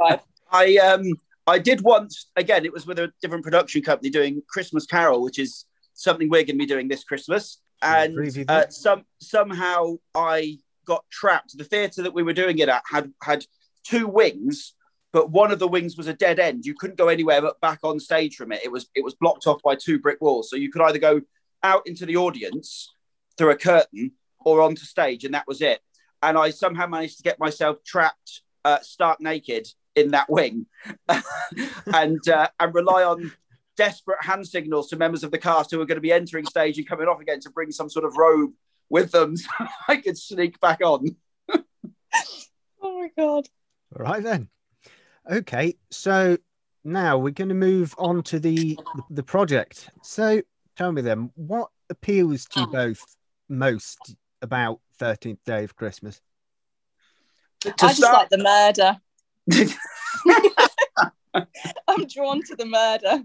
I 0.50 0.76
um 0.76 1.12
I 1.46 1.58
did 1.58 1.80
once 1.80 2.30
again. 2.36 2.64
It 2.64 2.72
was 2.72 2.86
with 2.86 2.98
a 2.98 3.10
different 3.22 3.44
production 3.44 3.82
company 3.82 4.10
doing 4.10 4.42
Christmas 4.48 4.86
Carol, 4.86 5.22
which 5.22 5.38
is 5.38 5.64
something 5.94 6.28
we're 6.28 6.44
going 6.44 6.46
to 6.46 6.58
be 6.58 6.66
doing 6.66 6.88
this 6.88 7.04
Christmas. 7.04 7.60
And 7.82 8.18
uh, 8.48 8.68
some 8.68 9.04
somehow 9.20 9.96
I 10.14 10.58
got 10.84 11.04
trapped. 11.10 11.56
The 11.56 11.64
theatre 11.64 12.02
that 12.02 12.14
we 12.14 12.22
were 12.22 12.32
doing 12.32 12.58
it 12.58 12.68
at 12.68 12.82
had 12.90 13.12
had 13.22 13.44
two 13.84 14.06
wings, 14.06 14.74
but 15.12 15.30
one 15.30 15.50
of 15.50 15.58
the 15.58 15.68
wings 15.68 15.96
was 15.96 16.06
a 16.06 16.12
dead 16.12 16.38
end. 16.38 16.66
You 16.66 16.74
couldn't 16.74 16.98
go 16.98 17.08
anywhere 17.08 17.40
but 17.40 17.60
back 17.60 17.80
on 17.82 17.98
stage 17.98 18.36
from 18.36 18.52
it. 18.52 18.60
It 18.64 18.70
was 18.70 18.88
it 18.94 19.04
was 19.04 19.14
blocked 19.14 19.46
off 19.46 19.62
by 19.62 19.74
two 19.74 19.98
brick 19.98 20.20
walls. 20.20 20.50
So 20.50 20.56
you 20.56 20.70
could 20.70 20.82
either 20.82 20.98
go 20.98 21.22
out 21.62 21.86
into 21.86 22.06
the 22.06 22.16
audience 22.16 22.92
through 23.36 23.50
a 23.50 23.56
curtain 23.56 24.12
or 24.40 24.60
onto 24.60 24.82
stage, 24.82 25.24
and 25.24 25.34
that 25.34 25.46
was 25.46 25.62
it. 25.62 25.80
And 26.22 26.36
I 26.36 26.50
somehow 26.50 26.86
managed 26.86 27.18
to 27.18 27.22
get 27.22 27.38
myself 27.38 27.82
trapped, 27.84 28.42
uh, 28.64 28.80
stark 28.80 29.20
naked 29.20 29.68
in 29.94 30.10
that 30.10 30.28
wing, 30.28 30.66
and 31.86 32.28
uh, 32.28 32.48
and 32.60 32.74
rely 32.74 33.04
on 33.04 33.32
desperate 33.76 34.22
hand 34.22 34.46
signals 34.46 34.88
to 34.88 34.96
members 34.96 35.22
of 35.22 35.30
the 35.30 35.38
cast 35.38 35.70
who 35.70 35.78
were 35.78 35.86
going 35.86 35.96
to 35.96 36.02
be 36.02 36.12
entering 36.12 36.44
stage 36.44 36.78
and 36.78 36.88
coming 36.88 37.06
off 37.06 37.20
again 37.20 37.38
to 37.38 37.50
bring 37.50 37.70
some 37.70 37.88
sort 37.88 38.04
of 38.04 38.16
robe 38.16 38.50
with 38.90 39.12
them 39.12 39.36
so 39.36 39.48
I 39.86 39.96
could 39.96 40.18
sneak 40.18 40.60
back 40.60 40.80
on. 40.82 41.16
oh 41.52 41.62
my 42.82 43.10
god! 43.16 43.48
All 43.96 44.04
right 44.04 44.22
then. 44.22 44.48
Okay, 45.30 45.74
so 45.90 46.38
now 46.84 47.18
we're 47.18 47.32
going 47.32 47.48
to 47.50 47.54
move 47.54 47.94
on 47.98 48.22
to 48.24 48.38
the 48.38 48.78
the 49.10 49.22
project. 49.22 49.90
So 50.02 50.40
tell 50.76 50.90
me 50.92 51.02
then, 51.02 51.30
what 51.34 51.68
appeals 51.90 52.46
to 52.46 52.60
you 52.60 52.66
both 52.68 53.04
most 53.48 54.14
about 54.42 54.80
Thirteenth 54.98 55.40
Day 55.44 55.64
of 55.64 55.76
Christmas? 55.76 56.20
To 57.60 57.70
I 57.70 57.88
just 57.88 57.96
start- 57.98 58.14
like 58.16 58.28
the 58.30 58.38
murder. 58.38 58.96
I'm 61.86 62.06
drawn 62.06 62.42
to 62.44 62.56
the 62.56 62.64
murder. 62.66 63.22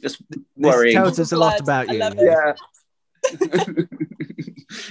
just 0.00 0.22
This 0.28 0.40
worrying. 0.56 0.94
tells 0.96 1.18
us 1.20 1.32
a 1.32 1.36
lot 1.36 1.60
about 1.60 1.88
you. 1.88 1.98
yeah. 1.98 2.12
Yeah. 2.16 2.54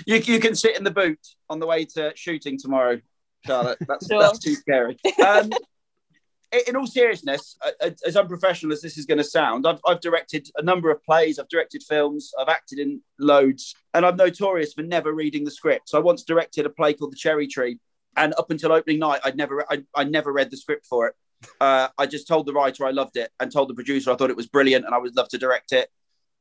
you, 0.05 0.15
you 0.17 0.39
can 0.39 0.55
sit 0.55 0.77
in 0.77 0.83
the 0.83 0.91
boot 0.91 1.19
on 1.49 1.59
the 1.59 1.67
way 1.67 1.85
to 1.85 2.13
shooting 2.15 2.57
tomorrow, 2.57 2.99
Charlotte. 3.45 3.77
That's, 3.87 4.07
Sure. 4.07 4.21
that's 4.21 4.39
too 4.39 4.55
scary. 4.55 4.97
Um, 5.25 5.51
in- 6.51 6.75
all 6.75 6.87
seriousness, 6.87 7.57
uh, 7.61 7.91
as 8.05 8.15
unprofessional 8.15 8.73
as 8.73 8.81
this 8.81 8.97
is 8.97 9.05
going 9.05 9.17
to 9.17 9.23
sound, 9.23 9.65
I've, 9.65 9.79
I've 9.85 10.01
directed 10.01 10.49
a 10.57 10.63
number 10.63 10.91
of 10.91 11.03
plays, 11.03 11.39
I've 11.39 11.49
directed 11.49 11.83
films, 11.83 12.33
I've 12.39 12.49
acted 12.49 12.79
in 12.79 13.01
loads, 13.19 13.73
and 13.93 14.05
I'm 14.05 14.15
notorious 14.15 14.73
for 14.73 14.81
never 14.83 15.13
reading 15.13 15.43
the 15.43 15.51
script. 15.51 15.89
So 15.89 15.97
I 15.97 16.01
once 16.01 16.23
directed 16.23 16.65
a 16.65 16.69
play 16.69 16.93
called 16.93 17.13
The 17.13 17.17
Cherry 17.17 17.47
Tree, 17.47 17.79
and 18.17 18.33
up 18.37 18.51
until 18.51 18.71
opening 18.71 18.99
night, 18.99 19.21
I'd 19.23 19.37
never, 19.37 19.65
I, 19.69 19.83
I 19.95 20.03
never 20.03 20.33
read 20.33 20.51
the 20.51 20.57
script 20.57 20.85
for 20.85 21.07
it. 21.07 21.15
Uh, 21.59 21.87
I 21.97 22.05
just 22.05 22.27
told 22.27 22.45
the 22.45 22.53
writer 22.53 22.85
I 22.85 22.91
loved 22.91 23.17
it, 23.17 23.31
and 23.39 23.51
told 23.51 23.69
the 23.69 23.73
producer 23.73 24.11
I 24.11 24.15
thought 24.15 24.29
it 24.29 24.35
was 24.35 24.47
brilliant, 24.47 24.85
and 24.85 24.93
I 24.93 24.97
would 24.97 25.15
love 25.15 25.29
to 25.29 25.37
direct 25.37 25.71
it 25.71 25.89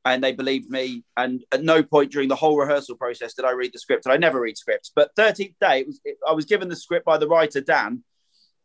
and 0.03 0.23
they 0.23 0.31
believed 0.31 0.67
me. 0.67 1.03
And 1.15 1.43
at 1.51 1.63
no 1.63 1.83
point 1.83 2.11
during 2.11 2.27
the 2.27 2.35
whole 2.35 2.57
rehearsal 2.57 2.95
process 2.95 3.35
did 3.35 3.45
I 3.45 3.51
read 3.51 3.71
the 3.71 3.79
script, 3.79 4.05
and 4.05 4.13
I 4.13 4.17
never 4.17 4.41
read 4.41 4.57
scripts. 4.57 4.91
But 4.95 5.15
13th 5.15 5.55
day, 5.61 5.83
was, 5.83 6.01
it, 6.03 6.17
I 6.27 6.33
was 6.33 6.45
given 6.45 6.69
the 6.69 6.75
script 6.75 7.05
by 7.05 7.17
the 7.17 7.27
writer 7.27 7.61
Dan 7.61 8.03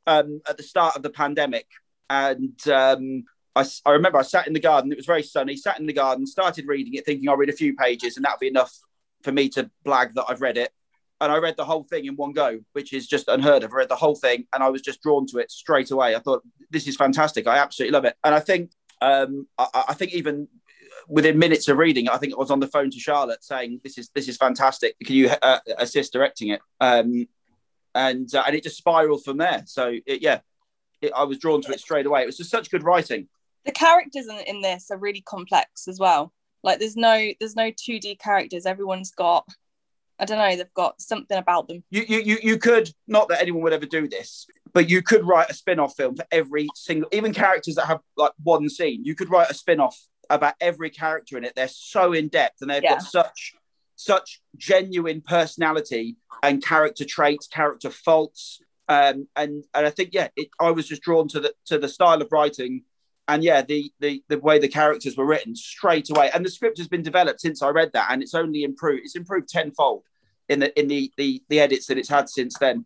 um, 0.06 0.40
at 0.48 0.56
the 0.56 0.62
start 0.62 0.96
of 0.96 1.02
the 1.02 1.10
pandemic, 1.10 1.66
and 2.08 2.56
um, 2.68 3.24
I, 3.54 3.64
I 3.84 3.92
remember 3.92 4.18
I 4.18 4.22
sat 4.22 4.46
in 4.46 4.52
the 4.52 4.60
garden. 4.60 4.92
It 4.92 4.98
was 4.98 5.06
very 5.06 5.22
sunny. 5.22 5.56
Sat 5.56 5.80
in 5.80 5.86
the 5.86 5.92
garden, 5.92 6.26
started 6.26 6.66
reading 6.66 6.94
it, 6.94 7.06
thinking 7.06 7.28
I'll 7.28 7.36
read 7.36 7.48
a 7.48 7.54
few 7.54 7.74
pages, 7.74 8.16
and 8.16 8.24
that'll 8.24 8.38
be 8.38 8.48
enough 8.48 8.76
for 9.22 9.32
me 9.32 9.48
to 9.50 9.70
blag 9.84 10.14
that 10.14 10.26
I've 10.28 10.42
read 10.42 10.58
it. 10.58 10.70
And 11.20 11.32
I 11.32 11.38
read 11.38 11.56
the 11.56 11.64
whole 11.64 11.82
thing 11.84 12.04
in 12.04 12.14
one 12.16 12.32
go, 12.32 12.60
which 12.74 12.92
is 12.92 13.06
just 13.06 13.28
unheard 13.28 13.64
of. 13.64 13.72
I 13.72 13.76
read 13.76 13.88
the 13.88 13.96
whole 13.96 14.14
thing, 14.14 14.46
and 14.52 14.62
I 14.62 14.68
was 14.68 14.82
just 14.82 15.02
drawn 15.02 15.26
to 15.28 15.38
it 15.38 15.50
straight 15.50 15.90
away. 15.90 16.14
I 16.14 16.18
thought 16.18 16.42
this 16.70 16.86
is 16.86 16.96
fantastic. 16.96 17.46
I 17.46 17.56
absolutely 17.56 17.92
love 17.92 18.04
it. 18.04 18.16
And 18.22 18.34
I 18.34 18.40
think 18.40 18.72
um, 19.00 19.46
I, 19.58 19.84
I 19.88 19.94
think 19.94 20.12
even 20.12 20.48
within 21.08 21.38
minutes 21.38 21.68
of 21.68 21.78
reading, 21.78 22.08
I 22.08 22.18
think 22.18 22.34
I 22.34 22.36
was 22.36 22.50
on 22.50 22.60
the 22.60 22.66
phone 22.66 22.90
to 22.90 22.98
Charlotte 22.98 23.42
saying, 23.42 23.80
"This 23.82 23.96
is 23.96 24.10
this 24.14 24.28
is 24.28 24.36
fantastic. 24.36 24.96
Can 25.04 25.16
you 25.16 25.30
uh, 25.42 25.60
assist 25.78 26.12
directing 26.12 26.48
it?" 26.48 26.60
Um, 26.80 27.26
and 27.96 28.32
uh, 28.34 28.44
and 28.46 28.54
it 28.54 28.62
just 28.62 28.76
spiraled 28.76 29.24
from 29.24 29.38
there. 29.38 29.62
So 29.66 29.94
it, 30.06 30.22
yeah, 30.22 30.40
it, 31.00 31.12
I 31.16 31.24
was 31.24 31.38
drawn 31.38 31.62
to 31.62 31.72
it 31.72 31.80
straight 31.80 32.06
away. 32.06 32.22
It 32.22 32.26
was 32.26 32.36
just 32.36 32.50
such 32.50 32.70
good 32.70 32.84
writing. 32.84 33.28
The 33.64 33.72
characters 33.72 34.28
in, 34.28 34.36
in 34.46 34.60
this 34.60 34.90
are 34.90 34.98
really 34.98 35.22
complex 35.22 35.88
as 35.88 35.98
well. 35.98 36.32
Like 36.62 36.78
there's 36.78 36.96
no 36.96 37.32
there's 37.40 37.56
no 37.56 37.70
2D 37.70 38.18
characters. 38.20 38.66
Everyone's 38.66 39.10
got 39.10 39.48
I 40.18 40.24
don't 40.24 40.38
know, 40.38 40.56
they've 40.56 40.74
got 40.74 41.00
something 41.00 41.36
about 41.36 41.68
them. 41.68 41.84
You, 41.90 42.02
you, 42.08 42.18
you, 42.20 42.38
you 42.42 42.58
could 42.58 42.90
not 43.06 43.28
that 43.28 43.42
anyone 43.42 43.62
would 43.62 43.74
ever 43.74 43.84
do 43.84 44.08
this, 44.08 44.46
but 44.72 44.88
you 44.88 45.02
could 45.02 45.26
write 45.26 45.50
a 45.50 45.54
spin-off 45.54 45.94
film 45.94 46.16
for 46.16 46.24
every 46.32 46.68
single, 46.74 47.10
even 47.12 47.34
characters 47.34 47.74
that 47.74 47.86
have 47.86 48.00
like 48.16 48.32
one 48.42 48.70
scene. 48.70 49.04
You 49.04 49.14
could 49.14 49.30
write 49.30 49.50
a 49.50 49.54
spin-off 49.54 49.98
about 50.30 50.54
every 50.58 50.88
character 50.88 51.36
in 51.36 51.44
it. 51.44 51.52
They're 51.54 51.68
so 51.68 52.14
in 52.14 52.28
depth 52.28 52.62
and 52.62 52.70
they've 52.70 52.82
Yeah. 52.82 52.94
got 52.94 53.02
such 53.02 53.52
such 53.96 54.40
genuine 54.56 55.22
personality 55.22 56.16
and 56.42 56.64
character 56.64 57.04
traits, 57.04 57.46
character 57.48 57.90
faults. 57.90 58.60
Um, 58.88 59.26
and 59.34 59.64
and 59.74 59.86
I 59.86 59.90
think 59.90 60.10
yeah, 60.12 60.28
it, 60.36 60.48
I 60.60 60.70
was 60.70 60.86
just 60.86 61.02
drawn 61.02 61.26
to 61.28 61.40
the 61.40 61.54
to 61.66 61.78
the 61.78 61.88
style 61.88 62.22
of 62.22 62.28
writing, 62.30 62.84
and 63.26 63.42
yeah, 63.42 63.62
the 63.62 63.90
the 63.98 64.22
the 64.28 64.38
way 64.38 64.60
the 64.60 64.68
characters 64.68 65.16
were 65.16 65.26
written 65.26 65.56
straight 65.56 66.08
away. 66.10 66.30
And 66.32 66.44
the 66.44 66.50
script 66.50 66.78
has 66.78 66.86
been 66.86 67.02
developed 67.02 67.40
since 67.40 67.62
I 67.62 67.70
read 67.70 67.90
that, 67.94 68.08
and 68.10 68.22
it's 68.22 68.34
only 68.34 68.62
improved. 68.62 69.02
It's 69.04 69.16
improved 69.16 69.48
tenfold 69.48 70.04
in 70.48 70.60
the 70.60 70.78
in 70.78 70.86
the 70.86 71.10
the, 71.16 71.42
the 71.48 71.58
edits 71.58 71.86
that 71.86 71.98
it's 71.98 72.08
had 72.08 72.28
since 72.28 72.56
then. 72.58 72.84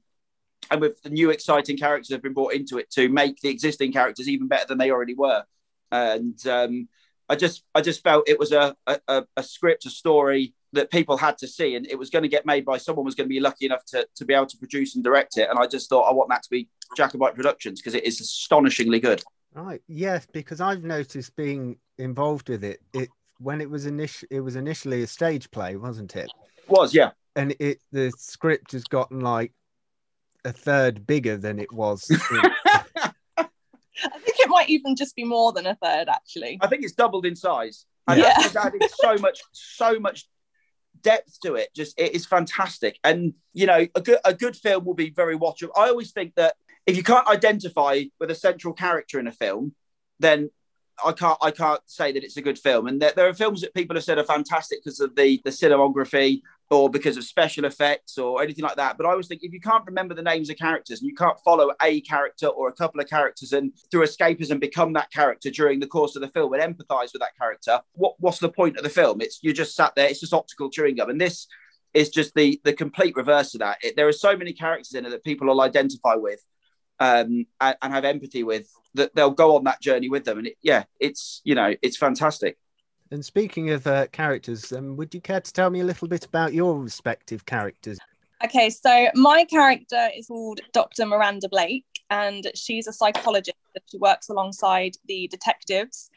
And 0.70 0.80
with 0.80 1.02
the 1.02 1.10
new 1.10 1.30
exciting 1.30 1.76
characters 1.76 2.12
have 2.12 2.22
been 2.22 2.34
brought 2.34 2.54
into 2.54 2.78
it 2.78 2.90
to 2.92 3.08
make 3.08 3.40
the 3.40 3.48
existing 3.48 3.92
characters 3.92 4.28
even 4.28 4.46
better 4.46 4.66
than 4.68 4.78
they 4.78 4.90
already 4.90 5.14
were. 5.14 5.44
And 5.90 6.38
um, 6.46 6.88
I 7.28 7.36
just 7.36 7.64
I 7.74 7.80
just 7.80 8.02
felt 8.02 8.28
it 8.28 8.38
was 8.38 8.52
a, 8.52 8.76
a 8.86 9.24
a 9.36 9.42
script, 9.42 9.86
a 9.86 9.90
story 9.90 10.54
that 10.72 10.90
people 10.90 11.16
had 11.16 11.36
to 11.38 11.48
see, 11.48 11.74
and 11.74 11.86
it 11.86 11.98
was 11.98 12.10
going 12.10 12.22
to 12.22 12.28
get 12.28 12.46
made 12.46 12.64
by 12.64 12.78
someone 12.78 13.04
was 13.04 13.14
going 13.14 13.28
to 13.28 13.32
be 13.34 13.40
lucky 13.40 13.66
enough 13.66 13.84
to, 13.86 14.06
to 14.16 14.24
be 14.24 14.34
able 14.34 14.46
to 14.46 14.56
produce 14.56 14.94
and 14.94 15.02
direct 15.02 15.36
it. 15.36 15.48
And 15.50 15.58
I 15.58 15.66
just 15.66 15.88
thought 15.88 16.02
I 16.02 16.12
want 16.12 16.28
that 16.30 16.42
to 16.44 16.50
be 16.50 16.68
Jacobite 16.96 17.34
Productions 17.34 17.80
because 17.80 17.94
it 17.94 18.04
is 18.04 18.20
astonishingly 18.20 19.00
good. 19.00 19.22
Right. 19.54 19.82
Yes, 19.88 20.26
because 20.32 20.60
I've 20.60 20.84
noticed 20.84 21.34
being 21.34 21.76
involved 21.98 22.48
with 22.48 22.62
it. 22.62 22.80
It 22.92 23.08
when 23.38 23.60
it 23.60 23.68
was 23.70 23.86
initial, 23.86 24.28
it 24.30 24.40
was 24.40 24.54
initially 24.54 25.02
a 25.02 25.06
stage 25.06 25.50
play, 25.50 25.76
wasn't 25.76 26.14
it? 26.14 26.30
Was 26.68 26.94
yeah, 26.94 27.10
And 27.34 27.54
it 27.58 27.80
the 27.90 28.12
script 28.16 28.72
has 28.72 28.84
gotten 28.84 29.20
like 29.20 29.52
a 30.44 30.52
third 30.52 31.06
bigger 31.06 31.36
than 31.36 31.58
it 31.58 31.72
was. 31.72 32.06
I 34.02 34.18
think 34.18 34.38
it 34.38 34.48
might 34.48 34.68
even 34.68 34.94
just 34.96 35.16
be 35.16 35.24
more 35.24 35.52
than 35.52 35.66
a 35.66 35.74
third, 35.74 36.08
actually. 36.08 36.58
I 36.60 36.68
think 36.68 36.84
it's 36.84 36.94
doubled 36.94 37.26
in 37.26 37.34
size. 37.36 37.86
And 38.08 38.20
Yeah. 38.20 38.34
that's 38.38 38.56
added 38.56 38.82
so 38.94 39.16
much, 39.16 39.40
so 39.52 39.98
much 39.98 40.26
depth 41.02 41.40
to 41.40 41.54
it. 41.54 41.68
Just 41.74 41.98
it 41.98 42.14
is 42.14 42.26
fantastic. 42.26 42.98
And 43.04 43.34
you 43.52 43.66
know, 43.66 43.86
a 43.94 44.00
good 44.00 44.18
a 44.24 44.34
good 44.34 44.56
film 44.56 44.84
will 44.84 44.94
be 44.94 45.10
very 45.10 45.36
watchable. 45.36 45.70
I 45.76 45.88
always 45.88 46.12
think 46.12 46.34
that 46.36 46.54
if 46.86 46.96
you 46.96 47.02
can't 47.02 47.28
identify 47.28 48.04
with 48.18 48.30
a 48.30 48.34
central 48.34 48.74
character 48.74 49.18
in 49.18 49.26
a 49.26 49.32
film, 49.32 49.74
then 50.18 50.50
I 51.04 51.12
can't 51.12 51.38
I 51.42 51.50
can't 51.50 51.80
say 51.86 52.12
that 52.12 52.24
it's 52.24 52.36
a 52.36 52.42
good 52.42 52.58
film. 52.58 52.86
And 52.86 53.00
there, 53.00 53.12
there 53.14 53.28
are 53.28 53.34
films 53.34 53.60
that 53.60 53.74
people 53.74 53.96
have 53.96 54.04
said 54.04 54.18
are 54.18 54.24
fantastic 54.24 54.80
because 54.82 55.00
of 55.00 55.14
the 55.16 55.40
the 55.44 55.50
cinematography 55.50 56.42
or 56.70 56.88
because 56.88 57.16
of 57.16 57.24
special 57.24 57.64
effects 57.64 58.16
or 58.16 58.42
anything 58.42 58.64
like 58.64 58.76
that. 58.76 58.96
But 58.96 59.06
I 59.06 59.10
always 59.10 59.26
think 59.26 59.42
if 59.42 59.52
you 59.52 59.60
can't 59.60 59.84
remember 59.86 60.14
the 60.14 60.22
names 60.22 60.50
of 60.50 60.56
characters 60.56 61.00
and 61.00 61.08
you 61.08 61.16
can't 61.16 61.38
follow 61.40 61.72
a 61.82 62.00
character 62.02 62.46
or 62.46 62.68
a 62.68 62.72
couple 62.72 63.00
of 63.00 63.08
characters 63.08 63.52
and 63.52 63.72
through 63.90 64.06
escapism 64.06 64.60
become 64.60 64.92
that 64.92 65.10
character 65.10 65.50
during 65.50 65.80
the 65.80 65.86
course 65.86 66.14
of 66.14 66.22
the 66.22 66.28
film 66.28 66.52
and 66.52 66.62
empathize 66.62 67.12
with 67.12 67.20
that 67.20 67.36
character, 67.36 67.80
what 67.92 68.14
what's 68.18 68.38
the 68.38 68.48
point 68.48 68.76
of 68.76 68.84
the 68.84 68.88
film? 68.88 69.20
It's 69.20 69.40
you 69.42 69.52
just 69.52 69.74
sat 69.74 69.94
there, 69.94 70.08
it's 70.08 70.20
just 70.20 70.34
optical 70.34 70.70
chewing 70.70 70.96
gum. 70.96 71.10
And 71.10 71.20
this 71.20 71.46
is 71.92 72.08
just 72.08 72.34
the 72.34 72.60
the 72.64 72.72
complete 72.72 73.16
reverse 73.16 73.54
of 73.54 73.60
that. 73.60 73.78
It, 73.82 73.96
there 73.96 74.08
are 74.08 74.12
so 74.12 74.36
many 74.36 74.52
characters 74.52 74.94
in 74.94 75.04
it 75.04 75.10
that 75.10 75.24
people 75.24 75.48
will 75.48 75.60
identify 75.60 76.14
with 76.14 76.44
um, 77.00 77.46
and, 77.60 77.76
and 77.82 77.92
have 77.92 78.04
empathy 78.04 78.44
with 78.44 78.70
that 78.94 79.14
they'll 79.14 79.30
go 79.30 79.56
on 79.56 79.64
that 79.64 79.80
journey 79.80 80.08
with 80.08 80.24
them. 80.24 80.38
And 80.38 80.46
it, 80.48 80.56
yeah, 80.62 80.84
it's 81.00 81.40
you 81.44 81.54
know 81.54 81.74
it's 81.82 81.96
fantastic. 81.96 82.58
and 83.10 83.24
speaking 83.24 83.70
of 83.70 83.86
uh, 83.86 84.06
characters, 84.08 84.72
um, 84.72 84.96
would 84.96 85.14
you 85.14 85.20
care 85.20 85.40
to 85.40 85.52
tell 85.52 85.70
me 85.70 85.80
a 85.80 85.84
little 85.84 86.06
bit 86.06 86.24
about 86.26 86.52
your 86.52 86.78
respective 86.78 87.46
characters? 87.46 87.98
Okay, 88.44 88.70
so 88.70 89.08
my 89.14 89.44
character 89.44 90.08
is 90.16 90.28
called 90.28 90.60
Dr. 90.72 91.04
Miranda 91.04 91.48
Blake, 91.48 91.84
and 92.08 92.50
she's 92.54 92.86
a 92.86 92.92
psychologist. 92.92 93.56
She 93.90 93.98
works 93.98 94.28
alongside 94.28 94.96
the 95.06 95.28
detectives, 95.28 96.10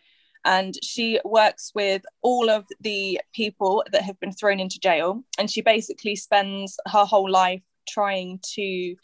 and 0.46 0.74
she 0.82 1.20
works 1.26 1.72
with 1.76 2.04
all 2.22 2.50
of 2.50 2.66
the 2.82 3.20
people 3.34 3.84
that 3.92 4.04
have 4.04 4.20
been 4.20 4.32
thrown 4.32 4.60
into 4.60 4.80
jail. 4.80 5.24
And 5.38 5.52
she 5.52 5.62
basically 5.62 6.16
spends 6.16 6.78
her 6.88 7.06
whole 7.06 7.30
life 7.30 7.62
trying 7.90 8.40
to 8.56 8.96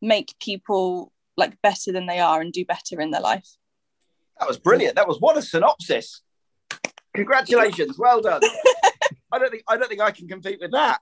make 0.00 0.34
people 0.40 1.12
like 1.36 1.60
better 1.62 1.92
than 1.92 2.06
they 2.06 2.18
are 2.18 2.40
and 2.40 2.52
do 2.52 2.64
better 2.64 3.00
in 3.00 3.10
their 3.10 3.20
life. 3.20 3.48
That 4.38 4.48
was 4.48 4.58
brilliant. 4.58 4.96
That 4.96 5.08
was 5.08 5.18
what 5.20 5.36
a 5.36 5.42
synopsis. 5.42 6.22
Congratulations, 7.14 7.98
well 7.98 8.20
done. 8.20 8.42
I 9.32 9.38
don't 9.38 9.50
think 9.50 9.64
I 9.68 9.76
don't 9.76 9.88
think 9.88 10.00
I 10.00 10.10
can 10.10 10.28
compete 10.28 10.58
with 10.60 10.72
that. 10.72 11.00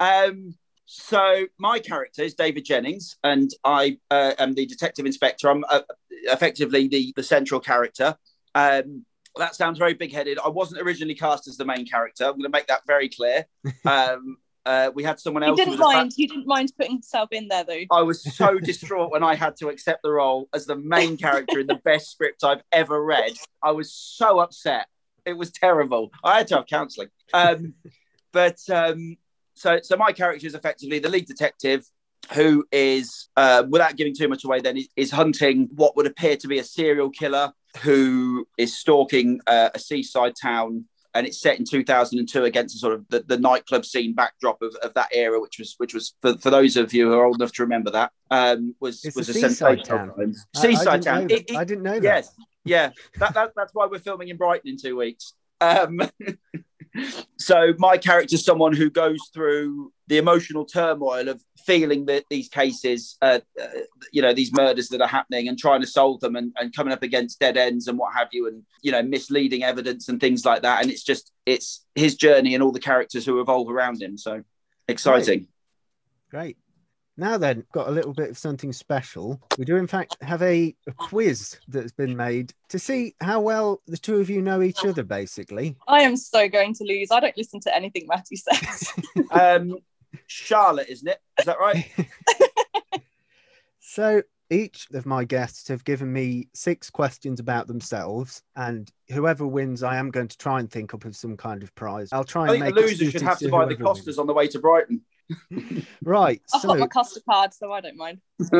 Um, 0.00 0.54
so 0.86 1.46
my 1.58 1.78
character 1.78 2.22
is 2.22 2.34
David 2.34 2.64
Jennings, 2.64 3.16
and 3.24 3.50
I 3.64 3.98
uh, 4.10 4.34
am 4.38 4.54
the 4.54 4.66
detective 4.66 5.04
inspector. 5.04 5.48
I'm 5.48 5.64
uh, 5.68 5.82
effectively 6.24 6.88
the 6.88 7.12
the 7.16 7.22
central 7.22 7.60
character. 7.60 8.16
Um, 8.54 9.04
that 9.36 9.54
sounds 9.54 9.78
very 9.78 9.92
big-headed. 9.92 10.38
I 10.42 10.48
wasn't 10.48 10.80
originally 10.80 11.14
cast 11.14 11.46
as 11.46 11.58
the 11.58 11.64
main 11.66 11.84
character. 11.84 12.24
I'm 12.24 12.32
going 12.32 12.44
to 12.44 12.48
make 12.48 12.68
that 12.68 12.86
very 12.86 13.08
clear. 13.08 13.46
Um, 13.84 14.38
uh, 14.66 14.90
we 14.94 15.04
had 15.04 15.20
someone 15.20 15.42
else. 15.42 15.58
who 15.58 15.64
didn't 15.64 15.78
was 15.78 15.88
a 15.88 15.90
fa- 15.90 15.96
mind. 15.96 16.12
He 16.16 16.26
didn't 16.26 16.46
mind 16.46 16.72
putting 16.76 16.92
himself 16.92 17.28
in 17.32 17.48
there 17.48 17.64
though. 17.64 17.82
I 17.90 18.02
was 18.02 18.22
so 18.22 18.58
distraught 18.62 19.12
when 19.12 19.22
I 19.22 19.34
had 19.34 19.56
to 19.58 19.68
accept 19.68 20.02
the 20.02 20.10
role 20.10 20.48
as 20.52 20.66
the 20.66 20.76
main 20.76 21.16
character 21.16 21.60
in 21.60 21.66
the 21.66 21.80
best 21.84 22.10
script 22.10 22.44
I've 22.44 22.62
ever 22.72 23.02
read. 23.02 23.32
I 23.62 23.70
was 23.70 23.92
so 23.92 24.40
upset. 24.40 24.88
It 25.24 25.34
was 25.34 25.50
terrible. 25.50 26.10
I 26.22 26.38
had 26.38 26.48
to 26.48 26.56
have 26.56 26.66
counselling. 26.66 27.08
Um, 27.32 27.74
but 28.32 28.58
um, 28.70 29.16
so, 29.54 29.78
so 29.82 29.96
my 29.96 30.12
character 30.12 30.46
is 30.46 30.54
effectively 30.54 30.98
the 30.98 31.08
lead 31.08 31.26
detective 31.26 31.84
who 32.32 32.66
is, 32.72 33.28
uh, 33.36 33.62
without 33.68 33.96
giving 33.96 34.14
too 34.14 34.28
much 34.28 34.44
away, 34.44 34.60
then 34.60 34.76
is, 34.76 34.88
is 34.96 35.10
hunting 35.12 35.68
what 35.74 35.96
would 35.96 36.06
appear 36.06 36.36
to 36.36 36.48
be 36.48 36.58
a 36.58 36.64
serial 36.64 37.08
killer 37.08 37.52
who 37.82 38.46
is 38.58 38.76
stalking 38.76 39.40
uh, 39.46 39.70
a 39.74 39.78
seaside 39.78 40.34
town. 40.40 40.86
And 41.16 41.26
it's 41.26 41.40
set 41.40 41.58
in 41.58 41.64
2002 41.64 42.44
against 42.44 42.74
the 42.74 42.78
sort 42.78 42.92
of 42.94 43.06
the, 43.08 43.20
the 43.26 43.38
nightclub 43.38 43.84
scene 43.86 44.14
backdrop 44.14 44.60
of, 44.60 44.74
of 44.82 44.92
that 44.94 45.08
era, 45.12 45.40
which 45.40 45.58
was 45.58 45.74
which 45.78 45.94
was 45.94 46.14
for, 46.20 46.36
for 46.38 46.50
those 46.50 46.76
of 46.76 46.92
you 46.92 47.08
who 47.10 47.18
are 47.18 47.24
old 47.24 47.36
enough 47.36 47.52
to 47.52 47.62
remember 47.62 47.90
that 47.90 48.12
um, 48.30 48.74
was 48.80 49.04
It's 49.04 49.16
was 49.16 49.28
a 49.28 49.32
a 49.32 49.34
seaside 49.34 49.50
sensational 49.78 50.06
town. 50.16 50.34
I- 50.54 50.58
I 50.58 50.60
Seaside 50.60 51.00
didn't 51.00 51.04
town. 51.04 51.30
It- 51.30 51.50
it- 51.50 51.56
I 51.56 51.64
didn't 51.64 51.84
know 51.84 51.94
that. 51.94 52.02
Yes, 52.02 52.34
yeah. 52.64 52.90
That, 53.18 53.34
that, 53.34 53.52
that's 53.56 53.72
why 53.74 53.86
we're 53.86 53.98
filming 53.98 54.28
in 54.28 54.36
Brighton 54.36 54.68
in 54.70 54.76
two 54.76 54.96
weeks. 54.96 55.32
Um, 55.60 56.00
so 57.36 57.74
my 57.78 57.96
character 57.96 58.34
is 58.34 58.44
someone 58.44 58.74
who 58.74 58.90
goes 58.90 59.18
through 59.32 59.92
the 60.08 60.18
emotional 60.18 60.64
turmoil 60.64 61.28
of 61.28 61.42
feeling 61.66 62.06
that 62.06 62.24
these 62.30 62.48
cases, 62.48 63.16
uh, 63.22 63.40
uh, 63.60 63.66
you 64.12 64.22
know, 64.22 64.32
these 64.32 64.52
murders 64.52 64.88
that 64.88 65.00
are 65.00 65.08
happening 65.08 65.48
and 65.48 65.58
trying 65.58 65.80
to 65.80 65.86
solve 65.86 66.20
them 66.20 66.36
and, 66.36 66.52
and 66.56 66.74
coming 66.74 66.92
up 66.92 67.02
against 67.02 67.40
dead 67.40 67.56
ends 67.56 67.88
and 67.88 67.98
what 67.98 68.14
have 68.14 68.28
you, 68.32 68.46
and 68.46 68.62
you 68.82 68.92
know, 68.92 69.02
misleading 69.02 69.64
evidence 69.64 70.08
and 70.08 70.20
things 70.20 70.44
like 70.44 70.62
that. 70.62 70.82
And 70.82 70.90
it's 70.90 71.02
just 71.02 71.32
it's 71.44 71.84
his 71.94 72.14
journey 72.14 72.54
and 72.54 72.62
all 72.62 72.72
the 72.72 72.80
characters 72.80 73.26
who 73.26 73.40
evolve 73.40 73.68
around 73.70 74.00
him. 74.00 74.16
So 74.16 74.42
exciting. 74.88 75.48
Great. 76.30 76.56
Now 77.16 77.38
then, 77.38 77.64
got 77.72 77.88
a 77.88 77.90
little 77.90 78.12
bit 78.12 78.28
of 78.28 78.36
something 78.36 78.72
special. 78.72 79.40
We 79.58 79.64
do, 79.64 79.76
in 79.76 79.86
fact, 79.86 80.16
have 80.20 80.42
a, 80.42 80.74
a 80.86 80.92
quiz 80.92 81.58
that's 81.68 81.92
been 81.92 82.16
made 82.16 82.52
to 82.68 82.78
see 82.78 83.14
how 83.20 83.40
well 83.40 83.80
the 83.86 83.96
two 83.96 84.16
of 84.16 84.28
you 84.28 84.42
know 84.42 84.60
each 84.60 84.84
other, 84.84 85.02
basically. 85.02 85.76
I 85.88 86.02
am 86.02 86.16
so 86.16 86.48
going 86.48 86.74
to 86.74 86.84
lose. 86.84 87.10
I 87.10 87.20
don't 87.20 87.36
listen 87.36 87.60
to 87.60 87.74
anything 87.74 88.06
Matty 88.06 88.36
says. 88.36 88.92
Um, 89.30 89.78
Charlotte, 90.26 90.88
isn't 90.88 91.08
it? 91.08 91.18
Is 91.38 91.46
that 91.46 91.58
right? 91.58 91.90
So 93.96 94.20
each 94.50 94.88
of 94.92 95.06
my 95.06 95.24
guests 95.24 95.68
have 95.68 95.82
given 95.82 96.12
me 96.12 96.50
six 96.52 96.90
questions 96.90 97.40
about 97.40 97.66
themselves, 97.66 98.42
and 98.54 98.92
whoever 99.08 99.46
wins, 99.46 99.82
I 99.82 99.96
am 99.96 100.10
going 100.10 100.28
to 100.28 100.36
try 100.36 100.60
and 100.60 100.70
think 100.70 100.92
up 100.92 101.06
of 101.06 101.16
some 101.16 101.34
kind 101.34 101.62
of 101.62 101.74
prize. 101.74 102.10
I'll 102.12 102.22
try 102.22 102.42
I 102.42 102.44
and 102.44 102.52
think 102.52 102.64
make 102.66 102.74
the 102.74 102.80
it 102.82 103.00
loser 103.00 103.10
should 103.10 103.22
have 103.22 103.38
to 103.38 103.48
buy 103.48 103.64
the 103.64 103.74
whoever 103.74 103.94
wins. 103.94 104.18
On 104.18 104.26
the 104.26 104.34
way 104.34 104.48
to 104.48 104.58
Brighton. 104.58 105.00
Right. 106.02 106.40
I've 106.54 106.62
got 106.62 106.78
my 106.78 106.84
So 106.84 106.88
Costa 106.88 107.20
card, 107.28 107.54
so 107.54 107.72
I 107.72 107.80
don't 107.80 107.96
mind. 107.96 108.20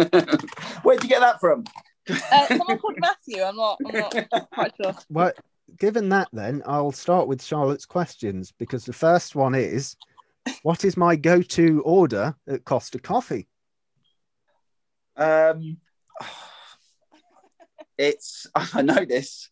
Where'd 0.83 1.03
you 1.03 1.09
get 1.09 1.21
that 1.21 1.39
from? 1.41 1.65
Uh, 2.09 2.47
someone 2.47 2.79
called 2.79 2.99
Matthew. 2.99 3.43
I'm 3.43 3.57
not. 3.57 3.79
I'm 3.87 4.01
not 4.01 4.51
quite 4.53 4.73
sure. 4.81 4.95
well, 5.11 5.33
given 5.79 6.09
that, 6.11 6.29
then 6.33 6.63
I'll 6.67 6.93
start 6.93 7.29
with 7.29 7.43
Charlotte's 7.43 7.87
questions 7.87 8.53
because 8.59 8.85
the 8.85 8.93
first 8.93 9.35
one 9.35 9.55
is, 9.55 9.97
what 10.63 10.85
is 10.85 10.97
my 10.97 11.17
go-to 11.17 11.83
order 11.85 12.35
at 12.49 12.65
Costa 12.65 12.99
Coffee? 12.99 13.49
Um, 15.17 15.79
it's 17.99 18.47
I 18.55 18.83
know 18.83 19.05
this. 19.05 19.51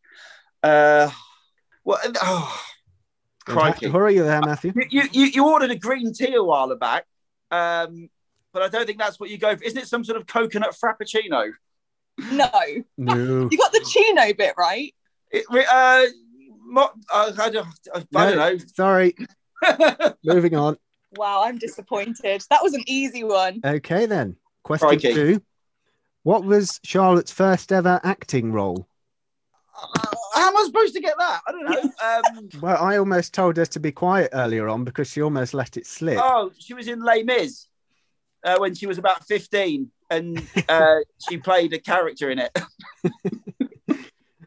Uh, 0.63 1.11
well, 1.85 1.99
oh, 2.23 2.63
crikey. 3.45 3.89
Hurry 3.89 4.15
you 4.17 4.25
there, 4.25 4.41
Matthew. 4.41 4.73
You, 4.91 5.03
you 5.13 5.25
you 5.27 5.47
ordered 5.49 5.71
a 5.71 5.77
green 5.77 6.13
tea 6.13 6.35
a 6.35 6.43
while 6.43 6.75
back, 6.77 7.07
um, 7.51 8.09
but 8.53 8.63
I 8.63 8.69
don't 8.69 8.87
think 8.87 8.99
that's 8.99 9.19
what 9.21 9.31
you 9.31 9.39
go 9.39 9.57
for. 9.57 9.63
Isn't 9.65 9.79
it 9.79 9.89
some 9.89 10.05
sort 10.05 10.19
of 10.21 10.27
coconut 10.27 10.75
frappuccino? 10.83 11.53
No, 12.31 12.51
No. 12.97 13.49
you 13.51 13.59
got 13.59 13.73
the 13.73 13.85
chino 13.91 14.33
bit 14.35 14.55
right. 14.57 14.95
It, 15.31 15.45
uh, 15.51 16.05
mo- 16.65 16.91
uh, 17.13 17.33
I, 17.41 17.51
don't, 17.51 17.67
I 17.93 18.05
No, 18.13 18.37
don't 18.37 18.71
Sorry. 18.77 19.15
know. 19.63 20.15
Moving 20.25 20.55
on. 20.55 20.77
Wow, 21.17 21.43
I'm 21.45 21.59
disappointed. 21.59 22.45
That 22.51 22.63
was 22.63 22.75
an 22.75 22.85
easy 22.87 23.25
one. 23.25 23.61
Okay, 23.65 24.07
then. 24.07 24.37
Question 24.63 24.89
Crikey. 24.89 25.15
two. 25.15 25.43
What 26.23 26.45
was 26.45 26.81
Charlotte's 26.85 27.33
first 27.33 27.71
ever 27.73 28.01
acting 28.03 28.53
role? 28.53 28.87
How 30.35 30.49
am 30.49 30.57
I 30.57 30.65
supposed 30.67 30.95
to 30.95 31.01
get 31.01 31.15
that? 31.19 31.41
I 31.47 31.53
don't 31.53 31.65
know. 31.65 31.81
Um, 32.03 32.49
Well, 32.61 32.83
I 32.83 32.97
almost 32.97 33.33
told 33.35 33.57
her 33.57 33.67
to 33.67 33.81
be 33.81 33.93
quiet 33.93 34.31
earlier 34.33 34.69
on 34.69 34.85
because 34.85 35.09
she 35.09 35.23
almost 35.23 35.55
let 35.55 35.77
it 35.77 35.87
slip. 35.87 36.19
oh, 36.21 36.51
she 36.59 36.75
was 36.75 36.89
in 36.89 37.01
Les 37.01 37.23
Mis 37.23 37.67
uh, 38.45 38.57
when 38.59 38.75
she 38.75 38.87
was 38.87 38.99
about 38.99 39.25
15 39.27 39.91
and 40.11 40.47
uh, 40.69 40.97
she 41.29 41.39
played 41.39 41.73
a 41.73 41.79
character 41.79 42.31
in 42.31 42.39
it. 42.41 42.51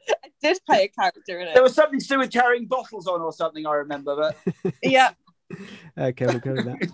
I 0.10 0.30
did 0.42 0.60
play 0.70 0.84
a 0.84 0.88
character 0.88 1.40
in 1.40 1.48
it. 1.48 1.54
There 1.54 1.64
was 1.64 1.74
something 1.74 2.00
to 2.00 2.08
do 2.08 2.20
with 2.20 2.32
carrying 2.32 2.68
bottles 2.68 3.08
on 3.08 3.22
or 3.22 3.34
something, 3.34 3.66
I 3.66 3.74
remember. 3.76 4.16
But 4.16 4.38
Yeah. 4.84 5.12
Okay, 5.98 6.26
we'll 6.26 6.40
go 6.40 6.52
with 6.54 6.66
that. 6.66 6.92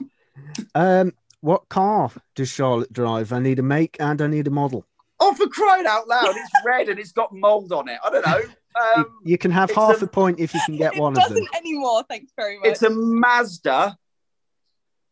Um, 0.75 1.11
what 1.41 1.67
car 1.69 2.11
does 2.35 2.49
Charlotte 2.49 2.93
drive? 2.93 3.33
I 3.33 3.39
need 3.39 3.57
a 3.57 3.63
make 3.63 3.97
and 3.99 4.21
I 4.21 4.27
need 4.27 4.45
a 4.45 4.51
model. 4.51 4.85
oh, 5.19 5.33
for 5.33 5.47
crying 5.47 5.87
out 5.87 6.07
loud, 6.07 6.29
it's 6.35 6.51
red 6.63 6.87
and 6.87 6.99
it's 6.99 7.11
got 7.11 7.33
mold 7.33 7.73
on 7.73 7.89
it. 7.89 7.97
I 8.05 8.11
don't 8.11 8.25
know. 8.25 8.41
You, 8.75 8.81
Um, 9.03 9.19
you 9.23 9.37
can 9.37 9.51
have 9.51 9.71
half 9.71 10.01
a- 10.01 10.05
a 10.05 10.07
point 10.07 10.39
if 10.39 10.53
you 10.53 10.59
can 10.65 10.77
get 10.77 10.97
one 10.97 11.13
of 11.13 11.23
them. 11.23 11.29
doesn't 11.29 11.55
anymore. 11.55 12.03
Thanks 12.09 12.31
very 12.35 12.57
much. 12.57 12.67
it's 12.67 12.81
a 12.83 12.89
Mazda. 12.89 13.97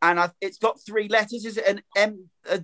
And 0.03 0.19
I, 0.19 0.31
it's 0.41 0.57
got 0.57 0.79
three 0.83 1.07
letters. 1.09 1.45
Is 1.45 1.57
it 1.57 1.67
an 1.67 1.81
M, 1.95 2.27
a 2.49 2.55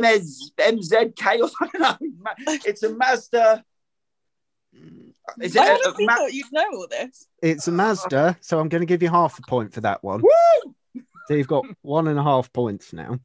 MS, 0.00 0.52
MZK 0.56 1.40
or 1.42 1.48
something? 1.48 1.82
I 1.84 1.96
don't 2.00 2.20
know. 2.22 2.58
It's 2.64 2.82
a 2.84 2.94
Mazda. 2.94 3.64
Is 5.40 5.56
it 5.56 5.62
I 5.62 5.66
a- 5.66 5.68
a 5.70 5.78
honestly 5.86 6.06
Ma- 6.06 6.14
thought 6.14 6.32
you'd 6.32 6.52
know 6.52 6.64
all 6.72 6.86
this. 6.88 7.26
It's 7.42 7.66
a 7.66 7.72
Mazda, 7.72 8.36
so 8.40 8.60
I'm 8.60 8.68
going 8.68 8.82
to 8.82 8.86
give 8.86 9.02
you 9.02 9.08
half 9.08 9.36
a 9.38 9.42
point 9.48 9.72
for 9.72 9.80
that 9.80 10.04
one. 10.04 10.22
Woo! 10.22 10.74
So 11.26 11.34
you've 11.34 11.48
got 11.48 11.64
one 11.82 12.06
and 12.06 12.18
a 12.20 12.22
half 12.22 12.52
points 12.52 12.92
now. 12.92 13.18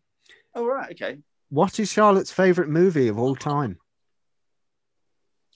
All 0.55 0.65
right. 0.65 0.91
Okay. 0.93 1.19
What 1.49 1.79
is 1.79 1.91
Charlotte's 1.91 2.31
favourite 2.31 2.69
movie 2.69 3.09
of 3.09 3.19
all 3.19 3.35
time? 3.35 3.77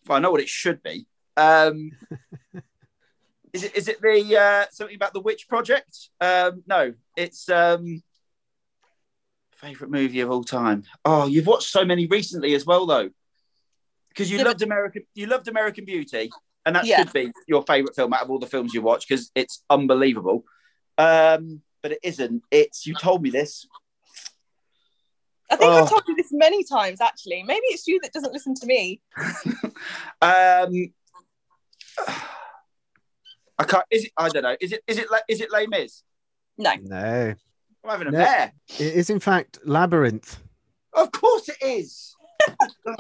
Well, 0.06 0.18
I 0.18 0.22
know 0.22 0.30
what 0.30 0.42
it 0.42 0.50
should 0.50 0.84
be. 0.84 1.08
Um, 1.38 1.92
is 3.54 3.64
it 3.64 3.76
is 3.76 3.88
it 3.88 4.02
the 4.02 4.38
uh, 4.38 4.66
something 4.72 4.96
about 4.96 5.14
the 5.14 5.22
Witch 5.22 5.48
Project? 5.48 6.10
Um, 6.22 6.64
no, 6.68 6.94
it's 7.16 7.50
um, 7.50 8.02
favorite 9.52 9.90
movie 9.92 10.20
of 10.22 10.30
all 10.32 10.44
time. 10.44 10.84
Oh, 11.04 11.26
you've 11.28 11.48
watched 11.48 11.70
so 11.70 11.86
many 11.86 12.06
recently 12.08 12.54
as 12.56 12.66
well, 12.66 12.86
though, 12.86 13.10
because 14.10 14.30
you 14.32 14.38
Yeah, 14.38 14.46
loved 14.46 14.62
American. 14.62 15.04
You 15.14 15.28
loved 15.28 15.48
American 15.48 15.86
Beauty, 15.86 16.32
and 16.66 16.76
that 16.76 16.86
Yeah. 16.86 16.98
should 16.98 17.14
be 17.14 17.32
your 17.48 17.64
favorite 17.64 17.96
film 17.96 18.14
out 18.14 18.24
of 18.24 18.30
all 18.30 18.40
the 18.40 18.48
films 18.48 18.74
you 18.74 18.82
watch 18.82 19.08
because 19.08 19.32
it's 19.36 19.64
unbelievable. 19.70 20.44
Um, 20.98 21.62
but 21.82 21.92
it 21.92 22.00
isn't. 22.04 22.42
It's 22.52 22.86
you 22.88 22.96
told 22.96 23.22
me 23.22 23.30
this. 23.30 23.68
I 25.52 25.58
think 25.58 25.72
Oh. 25.72 25.84
I've 25.84 25.90
told 25.90 26.02
you 26.08 26.16
this 26.16 26.30
many 26.32 26.64
times, 26.64 27.00
actually. 27.00 27.44
Maybe 27.44 27.62
it's 27.68 27.86
you 27.86 28.00
that 28.02 28.12
doesn't 28.12 28.34
listen 28.34 28.56
to 28.56 28.66
me. 28.66 29.02
Um, 30.22 30.94
I 33.58 33.64
can't. 33.64 33.86
Is 33.90 34.06
it? 34.06 34.12
I 34.18 34.30
don't 34.30 34.44
know. 34.44 34.56
Is 34.60 34.72
it? 34.74 34.84
Is 34.88 34.98
it? 34.98 35.10
La- 35.10 35.20
Is 35.30 35.42
it 35.42 35.52
Les 35.52 35.66
Mis? 35.68 36.04
No. 36.58 36.74
No, 36.82 37.34
I'm 37.84 37.90
having 37.90 38.08
a 38.08 38.12
No. 38.12 38.18
mare. 38.20 38.54
it 38.80 38.94
is 38.96 39.10
in 39.10 39.20
fact 39.20 39.60
Labyrinth. 39.66 40.40
Of 40.94 41.12
course 41.12 41.50
it 41.50 41.58
is. 41.62 42.16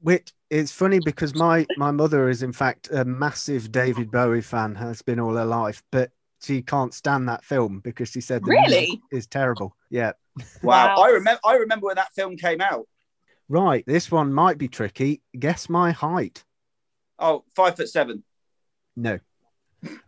Which 0.00 0.32
it's 0.48 0.72
funny 0.72 0.98
because 1.04 1.34
my 1.34 1.66
my 1.76 1.90
mother 1.90 2.28
is 2.28 2.42
in 2.42 2.52
fact 2.52 2.88
a 2.90 3.04
massive 3.04 3.70
David 3.70 4.10
Bowie 4.10 4.40
fan, 4.40 4.74
has 4.76 5.02
been 5.02 5.20
all 5.20 5.34
her 5.34 5.44
life, 5.44 5.82
but 5.92 6.10
she 6.42 6.62
can't 6.62 6.94
stand 6.94 7.28
that 7.28 7.44
film 7.44 7.80
because 7.80 8.08
she 8.08 8.20
said 8.22 8.42
the 8.42 8.50
Really? 8.50 9.00
is 9.12 9.26
terrible. 9.26 9.76
Yeah, 9.90 10.12
wow. 10.62 10.94
Wow. 10.96 11.02
I 11.02 11.08
remember. 11.10 11.40
I 11.44 11.54
remember 11.56 11.86
when 11.86 11.96
that 11.96 12.14
film 12.14 12.36
came 12.36 12.60
out. 12.60 12.86
right. 13.48 13.84
This 13.86 14.10
one 14.10 14.32
might 14.32 14.56
be 14.56 14.68
tricky. 14.68 15.20
Guess 15.38 15.68
my 15.68 15.90
height. 15.90 16.44
Oh, 17.18 17.44
five 17.54 17.76
foot 17.76 17.88
seven. 17.90 18.22
No, 18.96 19.18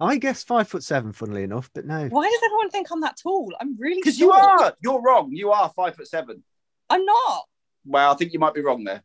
I 0.00 0.16
guess 0.18 0.42
five 0.42 0.68
foot 0.68 0.82
seven. 0.82 1.12
Funnily 1.12 1.42
enough, 1.44 1.70
but 1.74 1.86
no. 1.86 2.08
Why 2.08 2.24
does 2.24 2.40
everyone 2.44 2.70
think 2.70 2.88
I'm 2.90 3.00
that 3.00 3.16
tall? 3.22 3.52
I'm 3.60 3.76
really 3.78 4.00
Because 4.02 4.18
you 4.18 4.32
short. 4.32 4.60
are. 4.60 4.74
You're 4.82 5.00
wrong. 5.02 5.30
You 5.32 5.50
are 5.52 5.70
five 5.74 5.96
foot 5.96 6.08
seven. 6.08 6.42
I'm 6.90 7.04
not. 7.04 7.44
Well, 7.86 8.12
I 8.12 8.14
think 8.16 8.32
you 8.32 8.38
might 8.38 8.54
be 8.54 8.60
wrong 8.60 8.84
there. 8.84 9.02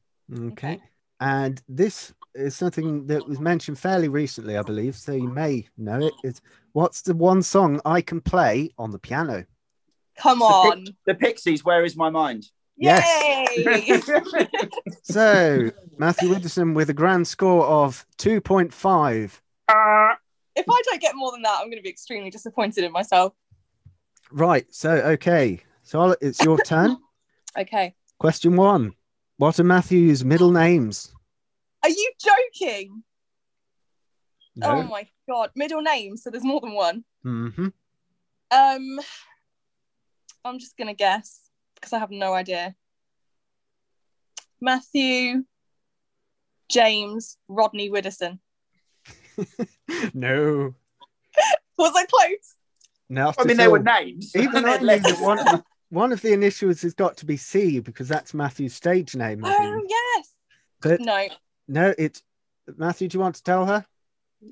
Okay. 0.52 0.80
And 1.20 1.62
this 1.68 2.14
is 2.36 2.56
something 2.56 3.08
that 3.08 3.28
was 3.28 3.40
mentioned 3.40 3.80
fairly 3.80 4.08
recently, 4.10 4.58
I 4.58 4.62
believe. 4.62 4.96
So 4.96 5.14
you 5.14 5.30
may 5.30 5.68
know 5.78 6.00
it. 6.06 6.14
It's 6.24 6.42
what's 6.74 7.02
the 7.02 7.16
one 7.16 7.42
song 7.42 7.82
I 7.86 8.02
can 8.02 8.22
play 8.22 8.72
on 8.78 8.92
the 8.92 9.00
piano? 9.00 9.46
Come 10.20 10.42
on. 10.42 10.86
The 11.06 11.16
Pixies. 11.16 11.64
Where 11.64 11.84
is 11.86 11.96
my 11.96 12.10
mind? 12.10 12.46
Yes. 12.76 13.04
Yay! 13.58 14.02
So 15.04 15.70
Matthew 15.98 16.30
Widdowson 16.30 16.76
with 16.76 16.90
a 16.90 16.94
grand 16.94 17.28
score 17.28 17.66
of 17.66 18.06
2.5. 18.20 19.32
if 19.70 20.66
I 20.70 20.82
don't 20.86 21.02
get 21.02 21.16
more 21.16 21.32
than 21.32 21.42
that, 21.44 21.58
I'm 21.60 21.68
going 21.68 21.78
to 21.78 21.84
be 21.84 21.90
extremely 21.90 22.30
disappointed 22.30 22.84
in 22.84 22.92
myself. 22.92 23.34
Right. 24.32 24.66
So, 24.74 24.92
okay. 24.92 25.62
So 25.84 26.16
it's 26.22 26.42
your 26.44 26.58
turn. 26.60 26.98
Okay. 27.58 27.96
Question 28.20 28.56
one 28.56 28.94
What 29.38 29.60
are 29.60 29.64
Matthew's 29.64 30.24
middle 30.24 30.52
names? 30.52 31.12
Are 31.82 31.90
you 31.90 32.12
joking? 32.24 33.04
Oh 34.64 34.84
my 34.84 35.08
god. 35.28 35.50
Middle 35.56 35.82
name, 35.82 36.18
so 36.18 36.30
there's 36.30 36.44
more 36.44 36.62
than 36.62 36.74
one. 36.74 37.04
hmm 37.24 37.70
Um 38.52 39.00
I'm 40.46 40.60
just 40.60 40.78
gonna 40.78 40.94
guess 40.94 41.50
because 41.76 41.94
I 41.94 42.00
have 42.00 42.12
no 42.12 42.34
idea. 42.34 42.76
Matthew 44.62 45.46
James 46.70 47.38
Rodney 47.48 47.90
Widdowson. 47.90 48.38
No. 50.14 50.74
Was 51.78 51.94
I 51.96 52.06
close? 52.06 52.56
No. 53.10 53.32
I 53.38 53.44
mean, 53.44 53.52
at 53.52 53.58
they 53.58 53.68
were 53.68 53.80
names. 53.80 54.36
Even 54.36 54.66
I 54.66 54.78
They're 54.78 55.00
knew 55.00 55.00
that 55.00 55.22
one, 55.22 55.64
one 55.90 56.12
of 56.12 56.22
the 56.22 56.34
initials 56.34 56.82
has 56.82 56.94
got 56.94 57.18
to 57.18 57.26
be 57.26 57.38
C 57.38 57.80
because 57.80 58.08
that's 58.08 58.34
Matthew's 58.34 58.74
stage 58.74 59.16
name. 59.16 59.42
Oh 59.46 59.54
think. 59.80 59.90
yes. 59.90 60.34
But 60.82 61.02
No. 61.02 61.28
no, 61.68 61.94
it's 61.98 62.22
Matthew. 62.76 63.08
Do 63.08 63.18
you 63.18 63.22
want 63.22 63.36
to 63.36 63.44
tell 63.44 63.66
her? 63.66 63.86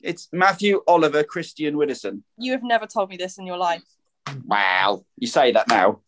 It's 0.03 0.29
Matthew 0.31 0.81
Oliver 0.87 1.23
Christian 1.23 1.75
Widdowson. 1.75 2.21
You 2.37 2.53
have 2.53 2.63
never 2.63 2.85
told 2.87 3.09
me 3.09 3.17
this 3.17 3.37
in 3.37 3.45
your 3.45 3.57
life. 3.57 3.83
Wow. 4.45 5.05
You 5.17 5.27
say 5.27 5.51
that 5.51 5.67
now. 5.67 6.01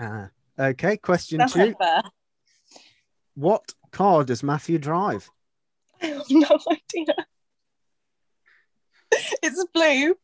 Ah, 0.00 0.30
okay. 0.58 0.96
Question 0.96 1.38
That's 1.38 1.52
two. 1.52 1.74
not. 1.78 2.12
What 3.34 3.74
car 3.92 4.24
does 4.24 4.42
Matthew 4.42 4.78
drive? 4.78 5.30
I 6.02 6.06
have 6.06 6.24
no 6.30 6.58
idea. 6.70 7.14
It's 9.52 9.64
blue. 9.72 10.16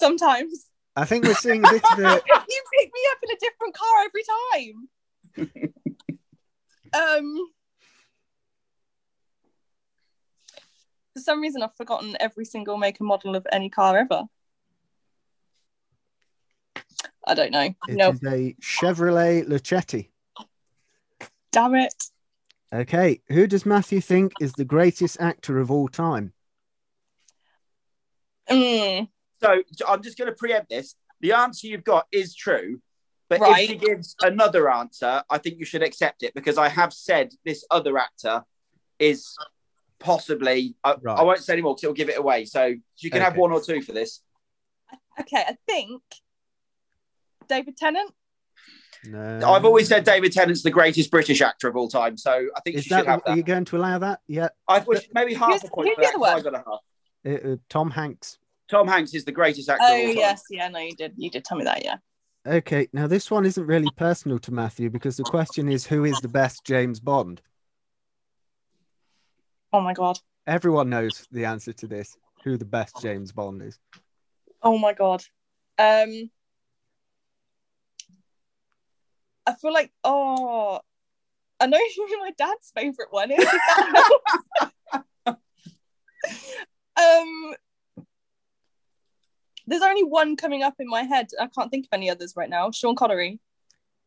Sometimes. 0.00 0.66
I 0.94 1.04
think 1.04 1.24
we're 1.24 1.34
seeing 1.34 1.64
a 1.64 1.70
bit 1.70 1.82
of 1.92 1.98
a. 1.98 2.22
you 2.48 2.62
pick 2.78 2.90
me 2.92 3.00
up 3.10 3.18
in 3.22 3.30
a 3.30 3.38
different 3.40 3.74
car 3.74 4.04
every 4.04 4.24
time. 4.32 4.88
um 6.94 7.50
for 11.14 11.20
some 11.20 11.40
reason 11.40 11.62
I've 11.62 11.74
forgotten 11.74 12.16
every 12.20 12.44
single 12.44 12.76
make 12.76 13.00
and 13.00 13.08
model 13.08 13.34
of 13.34 13.46
any 13.50 13.70
car 13.70 13.96
ever. 13.96 14.24
I 17.26 17.34
don't 17.34 17.52
know. 17.52 17.74
It 17.88 17.96
no. 17.96 18.10
is 18.10 18.22
a 18.24 18.54
Chevrolet 18.60 19.46
Lacetti. 19.46 20.10
Damn 21.52 21.76
it. 21.76 21.94
Okay. 22.72 23.20
Who 23.28 23.46
does 23.46 23.64
Matthew 23.64 24.00
think 24.00 24.32
is 24.40 24.52
the 24.52 24.64
greatest 24.64 25.20
actor 25.20 25.58
of 25.58 25.70
all 25.70 25.88
time? 25.88 26.32
Mm, 28.52 29.08
So 29.42 29.62
I'm 29.88 30.02
just 30.02 30.16
going 30.18 30.30
to 30.30 30.36
preempt 30.36 30.68
this. 30.70 30.94
The 31.20 31.32
answer 31.32 31.66
you've 31.66 31.84
got 31.84 32.06
is 32.12 32.34
true, 32.34 32.80
but 33.28 33.40
Right. 33.40 33.62
if 33.64 33.70
she 33.70 33.76
gives 33.76 34.16
another 34.22 34.70
answer, 34.70 35.22
I 35.30 35.38
think 35.38 35.58
you 35.58 35.64
should 35.64 35.82
accept 35.82 36.22
it 36.22 36.34
because 36.34 36.58
I 36.58 36.68
have 36.68 36.92
said 36.92 37.32
this 37.44 37.64
other 37.70 37.96
actor 37.98 38.44
is 38.98 39.36
possibly. 39.98 40.74
I, 40.84 40.94
Right. 41.00 41.18
I 41.18 41.22
won't 41.22 41.38
say 41.40 41.52
anymore 41.54 41.74
because 41.74 41.84
it'll 41.84 41.94
give 41.94 42.08
it 42.08 42.18
away. 42.18 42.44
So 42.44 42.74
you 42.98 43.10
can 43.10 43.20
have 43.22 43.36
one 43.36 43.52
or 43.52 43.60
two 43.60 43.82
for 43.82 43.92
this. 43.92 44.20
okay, 45.20 45.44
I 45.46 45.56
think 45.66 46.02
David 47.48 47.76
Tennant. 47.76 48.12
No. 49.04 49.52
I've 49.52 49.64
always 49.64 49.88
said 49.88 50.04
David 50.04 50.32
Tennant's 50.32 50.62
the 50.62 50.70
greatest 50.70 51.10
British 51.10 51.40
actor 51.40 51.66
of 51.68 51.76
all 51.76 51.88
time, 51.88 52.16
so 52.16 52.30
I 52.56 52.60
think 52.60 52.76
Is 52.76 52.84
you 52.86 52.96
should 52.96 53.06
that, 53.06 53.10
have 53.10 53.22
are 53.26 53.36
you 53.36 53.42
going 53.42 53.64
to 53.66 53.76
allow 53.76 53.98
that? 53.98 54.20
Yeah. 54.28 54.48
I 54.68 54.78
wish 54.80 55.08
maybe 55.12 55.34
half 55.34 55.50
Who's- 55.50 55.64
a 55.64 55.68
point 55.70 55.88
who's 55.88 55.94
for 55.96 56.00
the 56.02 56.06
that. 56.06 56.14
other 56.14 56.42
'cause 56.42 56.44
one? 56.44 56.54
I 56.54 56.58
got 56.58 56.66
a 56.66 56.70
half. 56.70 57.44
Uh, 57.44 57.48
uh, 57.52 57.56
Tom 57.68 57.90
Hanks. 57.90 58.38
Tom 58.72 58.88
Hanks 58.88 59.12
is 59.12 59.26
the 59.26 59.32
greatest 59.32 59.68
actor 59.68 59.84
Oh 59.86 59.92
of 59.92 59.98
all 60.00 60.06
time. 60.06 60.16
yes, 60.16 60.44
yeah, 60.48 60.66
no, 60.68 60.78
you 60.78 60.96
did. 60.96 61.12
You 61.18 61.30
did 61.30 61.44
tell 61.44 61.58
me 61.58 61.64
that, 61.64 61.84
yeah. 61.84 61.96
Okay, 62.46 62.88
now 62.94 63.06
this 63.06 63.30
one 63.30 63.44
isn't 63.44 63.66
really 63.66 63.90
personal 63.90 64.38
to 64.38 64.50
Matthew 64.50 64.88
because 64.88 65.18
the 65.18 65.24
question 65.24 65.68
is 65.68 65.86
who 65.86 66.04
is 66.06 66.22
the 66.22 66.28
best 66.28 66.64
James 66.64 66.98
Bond? 66.98 67.42
Oh 69.74 69.82
my 69.82 69.92
god. 69.92 70.18
Everyone 70.46 70.88
knows 70.88 71.28
the 71.30 71.44
answer 71.44 71.74
to 71.74 71.86
this. 71.86 72.16
Who 72.44 72.56
the 72.56 72.64
best 72.64 72.98
James 73.02 73.30
Bond 73.30 73.60
is? 73.60 73.78
Oh 74.62 74.78
my 74.78 74.94
god. 74.94 75.22
Um 75.78 76.30
I 79.46 79.54
feel 79.60 79.74
like 79.74 79.92
oh 80.02 80.80
I 81.60 81.66
know 81.66 81.78
who 81.96 82.20
my 82.20 82.30
dad's 82.38 82.72
favourite 82.74 83.12
one 83.12 83.30
is. 83.32 83.38
if 83.38 83.50
that 83.50 84.12
helps. 85.26 85.36
um 86.96 87.54
there's 89.66 89.82
only 89.82 90.04
one 90.04 90.36
coming 90.36 90.62
up 90.62 90.74
in 90.78 90.88
my 90.88 91.02
head. 91.02 91.28
I 91.40 91.46
can't 91.46 91.70
think 91.70 91.86
of 91.86 91.90
any 91.92 92.10
others 92.10 92.34
right 92.36 92.50
now. 92.50 92.70
Sean 92.70 92.96
Connery. 92.96 93.40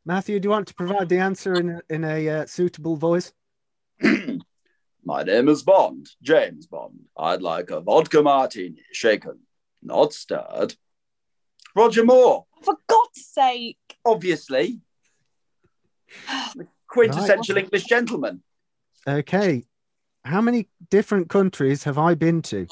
Matthew, 0.06 0.40
do 0.40 0.48
you 0.48 0.52
want 0.52 0.68
to 0.68 0.76
provide 0.76 1.10
the 1.10 1.18
answer 1.18 1.54
in 1.56 1.70
a, 1.70 1.82
in 1.90 2.04
a 2.04 2.30
uh, 2.30 2.46
suitable 2.46 2.96
voice? 2.96 3.34
My 5.06 5.24
name 5.24 5.50
is 5.50 5.64
Bond, 5.64 6.10
James 6.22 6.68
Bond. 6.68 7.00
I'd 7.18 7.42
like 7.42 7.70
a 7.72 7.80
vodka 7.80 8.22
martini, 8.22 8.82
shaken, 8.92 9.40
not 9.82 10.14
stirred. 10.14 10.76
Roger 11.76 12.06
Moore, 12.06 12.46
For 12.64 12.76
God's 12.88 13.26
sake. 13.26 13.78
obviously. 14.06 14.80
The 16.56 16.68
quintessential 16.88 17.58
English 17.58 17.84
gentleman. 17.86 18.42
Okay. 19.08 19.66
How 20.24 20.42
many 20.42 20.70
different 20.90 21.30
countries 21.30 21.84
have 21.84 21.98
I 22.00 22.16
been 22.16 22.42
to? 22.44 22.68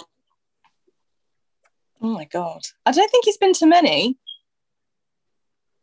Oh 2.03 2.09
my 2.09 2.25
god. 2.25 2.61
I 2.85 2.91
don't 2.91 3.09
think 3.09 3.23
he's 3.23 3.37
been 3.37 3.53
to 3.53 3.65
many. 3.65 4.17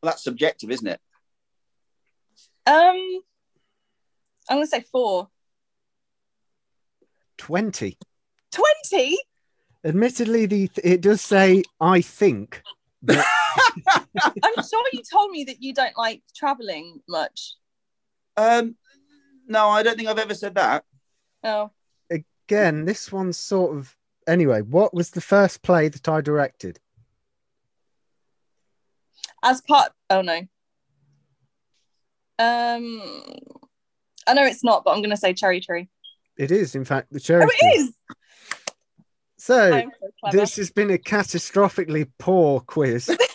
Well, 0.02 0.12
that's 0.12 0.22
subjective, 0.22 0.70
isn't 0.70 0.86
it? 0.86 1.00
Um 2.66 3.22
I'm 4.48 4.56
gonna 4.56 4.66
say 4.66 4.84
four. 4.92 5.28
20. 7.38 7.96
20? 8.52 9.18
Admittedly, 9.82 10.44
the 10.44 10.70
it 10.84 11.00
does 11.00 11.22
say 11.22 11.62
I 11.80 12.02
think, 12.02 12.62
but 13.02 13.16
I'm 13.96 14.64
sure 14.68 14.84
you 14.92 15.02
told 15.10 15.30
me 15.30 15.44
that 15.44 15.62
you 15.62 15.72
don't 15.72 15.96
like 15.96 16.22
traveling 16.36 17.00
much. 17.08 17.54
Um, 18.36 18.76
no, 19.46 19.68
I 19.68 19.82
don't 19.82 19.96
think 19.96 20.08
I've 20.08 20.18
ever 20.18 20.34
said 20.34 20.54
that. 20.56 20.84
Oh, 21.42 21.70
again, 22.10 22.84
this 22.84 23.10
one's 23.10 23.38
sort 23.38 23.74
of 23.74 23.96
anyway. 24.30 24.62
What 24.62 24.94
was 24.94 25.10
the 25.10 25.20
first 25.20 25.62
play 25.62 25.88
that 25.88 26.08
I 26.08 26.20
directed? 26.20 26.78
as 29.42 29.60
part. 29.62 29.92
Oh 30.08 30.22
no. 30.22 30.36
Um, 32.38 33.02
I 34.26 34.34
know 34.34 34.44
it's 34.44 34.64
not, 34.64 34.84
but 34.84 34.92
I'm 34.92 35.02
gonna 35.02 35.16
say 35.16 35.34
cherry 35.34 35.60
tree. 35.60 35.88
It 36.36 36.50
is, 36.50 36.74
in 36.74 36.84
fact, 36.84 37.12
the 37.12 37.20
cherry. 37.20 37.44
Oh, 37.44 37.46
Tree. 37.46 37.56
it 37.60 37.80
is. 37.80 37.94
So 39.38 39.70
so 39.80 40.30
this 40.32 40.56
has 40.56 40.70
been 40.70 40.90
a 40.90 40.98
catastrophically 40.98 42.10
poor 42.18 42.60
quiz. 42.60 43.16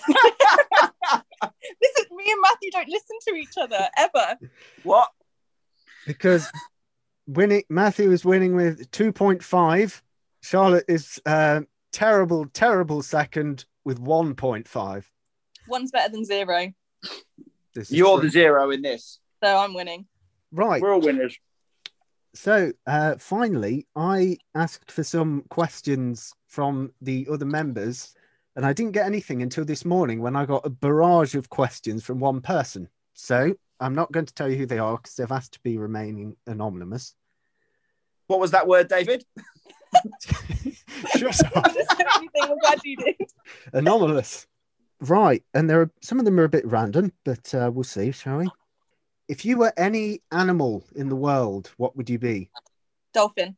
This 1.82 1.92
is 2.00 2.06
me 2.12 2.26
and 2.32 2.42
Matthew 2.42 2.72
don't 2.72 2.90
listen 2.90 3.18
to 3.28 3.36
each 3.36 3.54
other 3.60 3.88
ever. 3.98 4.38
What? 4.84 5.10
because 6.06 6.50
winning 7.28 7.64
Matthew 7.70 8.12
is 8.12 8.24
winning 8.24 8.56
with 8.56 8.90
2.5. 8.92 10.02
Charlotte 10.46 10.86
is 10.88 11.20
uh, 11.26 11.62
terrible, 11.92 12.46
terrible 12.54 13.02
second 13.02 13.66
with 13.84 14.00
1.5. 14.00 15.04
One's 15.68 15.90
better 15.90 16.12
than 16.12 16.24
zero, 16.24 16.72
This 17.74 17.92
You're 17.92 18.20
true. 18.20 18.28
the 18.28 18.32
zero 18.32 18.70
in 18.70 18.84
this. 18.84 19.20
so 19.44 19.58
I'm 19.58 19.74
winning. 19.74 20.06
right. 20.52 20.80
We're 20.80 20.94
all 20.94 21.02
winners. 21.02 21.36
So 22.36 22.74
uh, 22.86 23.16
finally, 23.18 23.88
I 23.96 24.38
asked 24.54 24.92
for 24.92 25.04
some 25.04 25.46
questions 25.50 26.32
from 26.48 26.92
the 27.02 27.28
other 27.32 27.46
members, 27.46 28.14
and 28.56 28.68
I 28.68 28.74
didn't 28.74 28.92
get 28.92 29.08
anything 29.08 29.42
until 29.42 29.66
this 29.66 29.84
morning 29.84 30.22
when 30.22 30.36
I 30.36 30.46
got 30.46 30.64
a 30.64 30.70
barrage 30.70 31.34
of 31.34 31.50
questions 31.50 32.04
from 32.04 32.20
one 32.20 32.42
person. 32.42 32.88
So 33.14 33.56
I'm 33.80 33.96
not 33.96 34.12
going 34.12 34.28
to 34.28 34.34
tell 34.36 34.52
you 34.52 34.58
who 34.58 34.68
they 34.68 34.78
are 34.78 34.98
because 34.98 35.16
they've 35.16 35.32
asked 35.32 35.54
to 35.54 35.60
be 35.62 35.80
remaining 35.80 36.36
anonymous. 36.46 37.16
What 38.28 38.40
was 38.40 38.52
that 38.52 38.68
word, 38.68 38.90
David? 38.90 39.26
Shut 41.18 41.56
up. 41.58 41.66
I'm 42.42 42.60
glad 42.60 42.80
you 42.84 42.98
did. 42.98 43.16
anomalous. 43.74 44.48
Right, 45.02 45.44
and 45.54 45.70
there 45.70 45.82
are 45.82 45.92
some 46.02 46.20
of 46.20 46.26
them 46.26 46.40
are 46.40 46.46
a 46.46 46.50
bit 46.50 46.66
random, 46.66 47.12
but 47.26 47.54
uh, 47.54 47.70
we'll 47.74 47.84
see, 47.84 48.12
shall 48.12 48.38
we? 48.38 48.50
If 49.28 49.44
you 49.44 49.58
were 49.58 49.74
any 49.78 50.22
animal 50.32 50.86
in 50.96 51.10
the 51.10 51.16
world, 51.16 51.72
what 51.78 51.98
would 51.98 52.10
you 52.10 52.18
be? 52.18 52.50
Dolphin. 53.14 53.58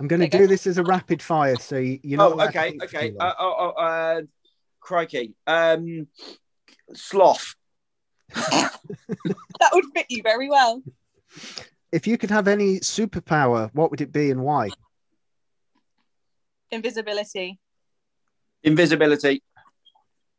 I'm 0.00 0.08
going 0.08 0.20
to 0.20 0.26
Okay. 0.26 0.38
do 0.38 0.46
this 0.46 0.66
as 0.66 0.78
a 0.78 0.82
rapid 0.82 1.22
fire, 1.22 1.56
so 1.56 1.76
you- 1.76 2.00
you're. 2.02 2.20
Oh, 2.20 2.34
allowed 2.34 2.48
okay, 2.48 2.76
okay. 2.82 3.12
Uh, 3.18 3.32
oh, 3.38 3.54
oh, 3.76 3.82
uh, 3.82 4.22
crikey. 4.80 5.34
Um, 5.46 6.08
sloth. 6.94 7.54
That 9.60 9.70
would 9.72 9.84
fit 9.94 10.06
you 10.10 10.22
very 10.22 10.48
well. 10.48 10.82
If 11.94 12.08
you 12.08 12.18
could 12.18 12.30
have 12.30 12.48
any 12.48 12.80
superpower, 12.80 13.70
what 13.72 13.92
would 13.92 14.00
it 14.00 14.10
be 14.10 14.32
and 14.32 14.42
why? 14.42 14.70
Invisibility. 16.72 17.60
Invisibility. 18.64 19.44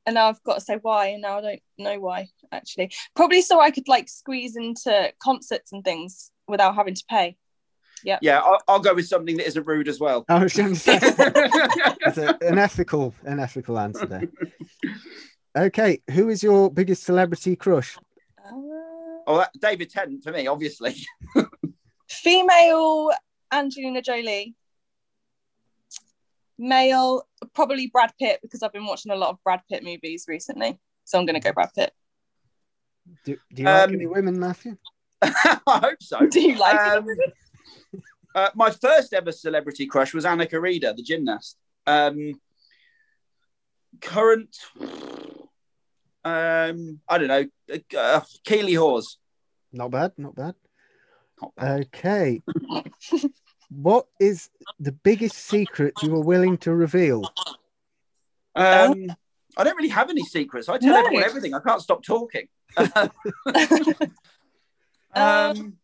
And 0.06 0.16
now 0.16 0.28
I've 0.28 0.44
got 0.44 0.56
to 0.56 0.62
say 0.62 0.78
why, 0.82 1.08
and 1.08 1.22
now 1.22 1.38
I 1.38 1.42
don't 1.42 1.62
know 1.78 2.00
why 2.02 2.28
actually. 2.52 2.92
Probably 3.16 3.42
so 3.42 3.62
I 3.62 3.72
could 3.72 3.88
like 3.88 4.10
squeeze 4.10 4.58
into 4.58 5.14
concerts 5.24 5.72
and 5.72 5.82
things 5.84 6.30
without 6.46 6.76
having 6.76 6.94
to 6.94 7.04
pay. 7.10 7.38
Yeah, 8.04 8.40
I'll, 8.40 8.60
I'll 8.68 8.80
go 8.80 8.94
with 8.94 9.08
something 9.08 9.38
that 9.38 9.48
isn't 9.48 9.66
rude 9.66 9.88
as 9.88 10.00
well. 10.00 10.26
I 10.28 10.44
was 10.44 10.54
going 10.54 10.74
to 10.74 10.80
say 10.80 11.00
that's 11.00 12.18
a- 12.18 12.38
an 12.42 12.60
ethical, 12.60 13.16
an 13.24 13.40
ethical 13.40 13.80
answer 13.80 14.06
there. 14.06 14.30
Okay, 15.58 16.02
who 16.12 16.30
is 16.30 16.44
your 16.44 16.70
biggest 16.70 17.04
celebrity 17.04 17.56
crush? 17.56 17.98
Uh, 18.38 18.52
oh, 19.26 19.38
that, 19.38 19.52
David 19.60 19.90
Tennant 19.90 20.24
for 20.24 20.32
me, 20.32 20.46
obviously. 20.48 20.96
female 22.08 23.12
Angelina 23.52 24.02
Jolie. 24.02 24.56
Male, 26.58 27.28
probably 27.54 27.88
Brad 27.88 28.14
Pitt 28.18 28.40
because 28.42 28.64
I've 28.64 28.72
been 28.72 28.86
watching 28.86 29.12
a 29.12 29.16
lot 29.16 29.32
of 29.32 29.38
Brad 29.44 29.62
Pitt 29.70 29.84
movies 29.84 30.26
recently. 30.28 30.80
So 31.04 31.20
I'm 31.20 31.26
going 31.26 31.40
to 31.40 31.46
go 31.46 31.52
Brad 31.54 31.70
Pitt. 31.76 31.92
Do, 33.26 33.38
do 33.54 33.62
you 33.62 33.66
like 33.68 33.90
Um, 33.90 33.96
any 33.96 34.06
women, 34.06 34.40
Matthew? 34.40 34.78
I 35.22 35.60
hope 35.68 36.02
so. 36.02 36.26
Do 36.28 36.40
you 36.42 36.56
like 36.58 36.80
Um, 36.80 37.06
it? 37.10 37.34
uh, 38.36 38.50
my 38.56 38.72
first 38.72 39.14
ever 39.14 39.32
celebrity 39.32 39.86
crush 39.86 40.14
was 40.14 40.26
Annika 40.26 40.60
Reeder, 40.62 40.94
the 40.94 41.04
gymnast. 41.04 41.58
Um, 41.86 42.40
current, 44.02 44.56
um, 44.80 44.90
I 47.08 47.18
don't 47.18 47.28
know, 47.28 47.46
uh, 47.98 48.22
Keeley 48.46 48.74
Hawes. 48.74 49.18
Not 49.74 49.92
bad, 49.92 50.14
not 50.18 50.36
bad. 50.36 50.56
Not 51.42 51.56
bad. 51.56 51.82
Okay. 51.96 52.42
what 53.70 54.08
is 54.20 54.50
the 54.80 54.92
biggest 54.92 55.38
secret 55.38 55.94
you 56.04 56.16
are 56.16 56.22
willing 56.24 56.58
to 56.60 56.74
reveal? 56.74 57.24
Um, 58.56 59.12
I 59.58 59.64
don't 59.64 59.76
really 59.76 59.90
have 59.90 60.10
any 60.10 60.24
secrets. 60.24 60.70
I 60.70 60.78
tell 60.78 60.94
No. 60.94 61.00
everyone 61.00 61.24
everything. 61.24 61.54
I 61.54 61.60
can't 61.60 61.82
stop 61.82 62.04
talking. 62.04 62.48
Um, 62.78 63.12
um, 65.16 65.78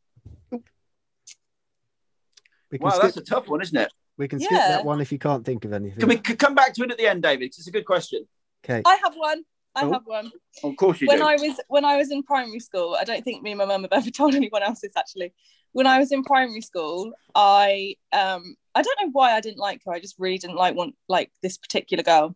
We 2.72 2.78
wow, 2.80 2.92
skip, 2.92 3.02
that's 3.02 3.18
a 3.18 3.22
tough 3.22 3.50
one, 3.50 3.62
isn't 3.62 3.78
it? 3.78 3.92
we 4.18 4.28
can 4.30 4.40
skip 4.40 4.52
Yeah. 4.52 4.70
that 4.70 4.86
one 4.86 5.02
if 5.02 5.12
you 5.12 5.18
can't 5.20 5.44
think 5.46 5.66
of 5.66 5.74
anything. 5.74 6.00
Can 6.00 6.08
we 6.10 6.16
c- 6.16 6.36
come 6.36 6.56
back 6.56 6.74
to 6.76 6.84
it 6.84 6.92
at 6.92 6.98
the 6.98 7.08
end, 7.08 7.24
David? 7.24 7.46
It's 7.48 7.68
a 7.68 7.72
good 7.72 7.86
question. 7.86 8.26
Okay. 8.64 8.82
I 8.86 8.96
have 9.04 9.14
one. 9.16 9.44
I 9.76 9.86
Oh. 9.86 9.92
have 9.94 10.06
one. 10.06 10.32
Of 10.64 10.76
course 10.76 11.02
you 11.02 11.08
when 11.08 11.20
do. 11.20 11.26
I 11.26 11.36
was 11.36 11.60
when 11.68 11.86
I 11.86 11.98
was 11.98 12.12
in 12.12 12.24
primary 12.24 12.60
school, 12.60 12.96
I 13.00 13.04
don't 13.04 13.24
think 13.24 13.42
me 13.42 13.52
and 13.52 13.58
my 13.58 13.66
mum 13.66 13.84
have 13.84 13.94
ever 14.00 14.12
told 14.12 14.36
anyone 14.36 14.64
else 14.64 14.82
this 14.82 14.92
actually. 14.98 15.34
When 15.72 15.88
I 15.88 15.98
was 16.00 16.12
in 16.12 16.24
primary 16.24 16.62
school, 16.62 17.14
I 17.36 17.96
um 18.12 18.56
I 18.76 18.82
don't 18.82 18.98
know 19.02 19.10
why 19.12 19.32
I 19.34 19.42
didn't 19.42 19.60
like 19.60 19.82
her. 19.86 19.94
I 19.94 20.00
just 20.00 20.16
really 20.20 20.38
didn't 20.38 20.58
like 20.58 20.76
one 20.76 20.94
like 21.08 21.32
this 21.42 21.58
particular 21.58 22.04
girl. 22.04 22.36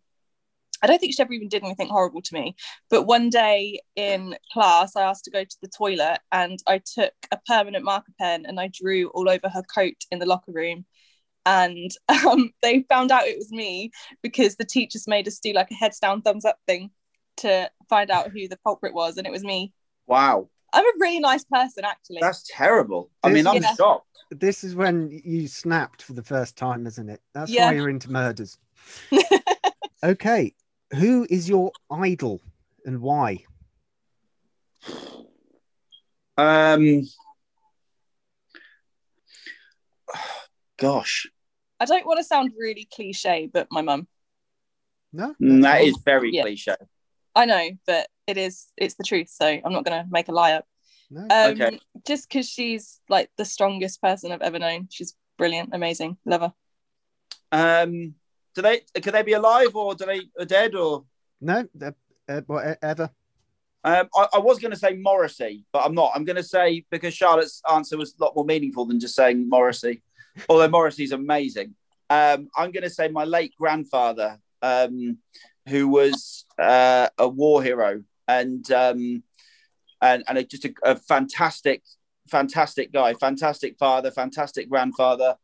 I 0.82 0.88
don't 0.88 1.00
think 1.00 1.13
she 1.15 1.21
ever 1.21 1.34
even 1.34 1.48
did 1.48 1.63
anything 1.63 1.88
horrible 1.89 2.21
to 2.21 2.34
me. 2.34 2.56
But 2.89 3.04
one 3.04 3.30
day 3.30 3.80
in 3.95 4.36
class, 4.52 4.95
I 4.95 5.04
asked 5.04 5.24
to 5.26 5.32
go 5.32 5.43
to 5.43 5.58
the 5.62 5.69
toilet 5.69 6.19
and 6.32 6.60
I 6.67 6.80
took 6.80 7.13
a 7.32 7.39
permanent 7.48 7.84
marker 7.84 8.12
pen 8.19 8.45
and 8.45 8.60
I 8.60 8.69
drew 8.71 9.08
all 9.10 9.30
over 9.30 9.50
her 9.50 9.63
coat 9.63 9.95
in 10.12 10.19
the 10.19 10.26
locker 10.26 10.52
room. 10.52 10.86
And 11.45 11.91
um, 12.28 12.52
they 12.62 12.86
found 12.89 13.12
out 13.12 13.26
it 13.26 13.38
was 13.38 13.52
me 13.52 13.91
because 14.21 14.58
the 14.58 14.65
teachers 14.65 15.08
made 15.08 15.28
us 15.28 15.39
do 15.39 15.54
like 15.54 15.71
a 15.71 15.76
heads 15.76 16.00
down, 16.00 16.21
thumbs 16.21 16.45
up 16.45 16.58
thing 16.67 16.91
to 17.38 17.69
find 17.89 18.10
out 18.10 18.32
who 18.32 18.48
the 18.48 18.58
culprit 18.58 18.93
was, 18.93 19.17
and 19.17 19.26
it 19.28 19.32
was 19.32 19.43
me. 19.43 19.74
Wow, 20.08 20.50
I'm 20.74 20.86
a 20.86 20.91
really 21.00 21.19
nice 21.19 21.43
person, 21.45 21.84
actually. 21.86 22.19
that's 22.21 22.43
terrible. 22.50 23.10
I 23.24 23.30
mean, 23.30 23.48
I'm 23.48 23.62
Yeah. 23.62 23.74
shocked. 23.76 24.08
This 24.32 24.63
is 24.63 24.76
when 24.76 25.12
you 25.24 25.48
snapped 25.48 26.02
for 26.02 26.13
the 26.13 26.24
first 26.24 26.56
time, 26.58 26.88
isn't 26.88 27.10
it? 27.10 27.21
That's 27.34 27.52
Yeah. 27.52 27.65
why 27.67 27.74
you're 27.74 27.89
into 27.89 28.12
murders. 28.12 28.58
okay, 30.04 30.54
who 30.93 31.26
is 31.30 31.48
your 31.48 31.74
idol 31.91 32.41
and 32.86 33.02
why? 33.02 33.43
Um, 36.38 37.04
gosh, 40.78 41.28
I 41.80 41.86
don't 41.86 42.06
want 42.06 42.17
to 42.19 42.24
sound 42.24 42.52
really 42.58 42.88
cliche, 42.93 43.50
but 43.52 43.67
my 43.71 43.82
mum. 43.82 44.08
No, 45.13 45.34
Mm, 45.41 45.62
That's 45.62 45.98
very 46.04 46.32
Yeah. 46.34 46.41
cliche. 46.41 46.76
I 47.36 47.45
know, 47.45 47.69
but 47.86 48.08
it 48.28 48.38
is. 48.38 48.67
It's 48.78 48.95
the 48.95 49.04
truth, 49.04 49.30
so 49.30 49.45
I'm 49.45 49.74
not 49.74 49.86
gonna 49.86 50.08
make 50.10 50.28
a 50.30 50.32
lie 50.32 50.54
up. 50.54 50.65
no. 51.10 51.21
Um, 51.24 51.52
Okay. 51.52 51.80
Just 52.06 52.30
because 52.30 52.48
she's 52.50 53.02
like 53.10 53.30
the 53.38 53.45
strongest 53.45 54.02
person 54.02 54.32
I've 54.32 54.41
ever 54.41 54.60
known. 54.60 54.88
She's 54.91 55.15
brilliant, 55.38 55.69
amazing, 55.74 56.17
love 56.26 56.41
her. 56.41 56.54
Um, 57.52 58.15
do 58.56 58.62
they? 58.62 58.82
Could 59.02 59.13
they 59.13 59.24
be 59.24 59.34
alive 59.34 59.76
or 59.76 59.95
do 59.95 60.06
they 60.06 60.21
are 60.39 60.45
dead 60.45 60.76
or? 60.76 61.06
no, 61.41 61.67
uh, 61.82 61.91
uh, 62.30 62.41
whatever. 62.48 63.10
Um, 63.84 64.08
I, 64.15 64.28
I 64.36 64.39
was 64.39 64.58
going 64.60 64.71
to 64.71 64.78
say 64.78 64.93
Morrissey, 64.95 65.65
but 65.71 65.86
I'm 65.86 65.93
not. 65.93 66.12
I'm 66.15 66.26
going 66.26 66.38
to 66.38 66.43
say 66.43 66.86
because 66.89 67.13
Charlotte's 67.13 67.62
answer 67.71 67.98
was 67.98 68.15
a 68.19 68.24
lot 68.24 68.36
more 68.36 68.45
meaningful 68.45 68.86
than 68.86 69.00
just 69.00 69.15
saying 69.15 69.48
Morrissey, 69.48 70.02
although 70.50 70.67
Morrissey's 70.69 71.12
amazing. 71.12 71.76
Um, 72.10 72.50
I'm 72.56 72.71
going 72.71 72.84
to 72.84 72.89
say 72.89 73.10
my 73.10 73.26
late 73.26 73.54
grandfather, 73.60 74.39
um, 74.62 75.19
who 75.67 75.88
was 75.88 76.45
uh, 76.60 77.10
a 77.17 77.28
war 77.28 77.63
hero 77.63 78.04
and 78.28 78.69
um, 78.71 79.23
and 80.01 80.23
and 80.28 80.38
a, 80.38 80.43
just 80.43 80.65
a, 80.65 80.73
a 80.84 80.95
fantastic, 80.95 81.84
fantastic 82.30 82.91
guy, 82.91 83.13
fantastic 83.13 83.78
father, 83.78 84.12
fantastic 84.12 84.69
grandfather. 84.69 85.36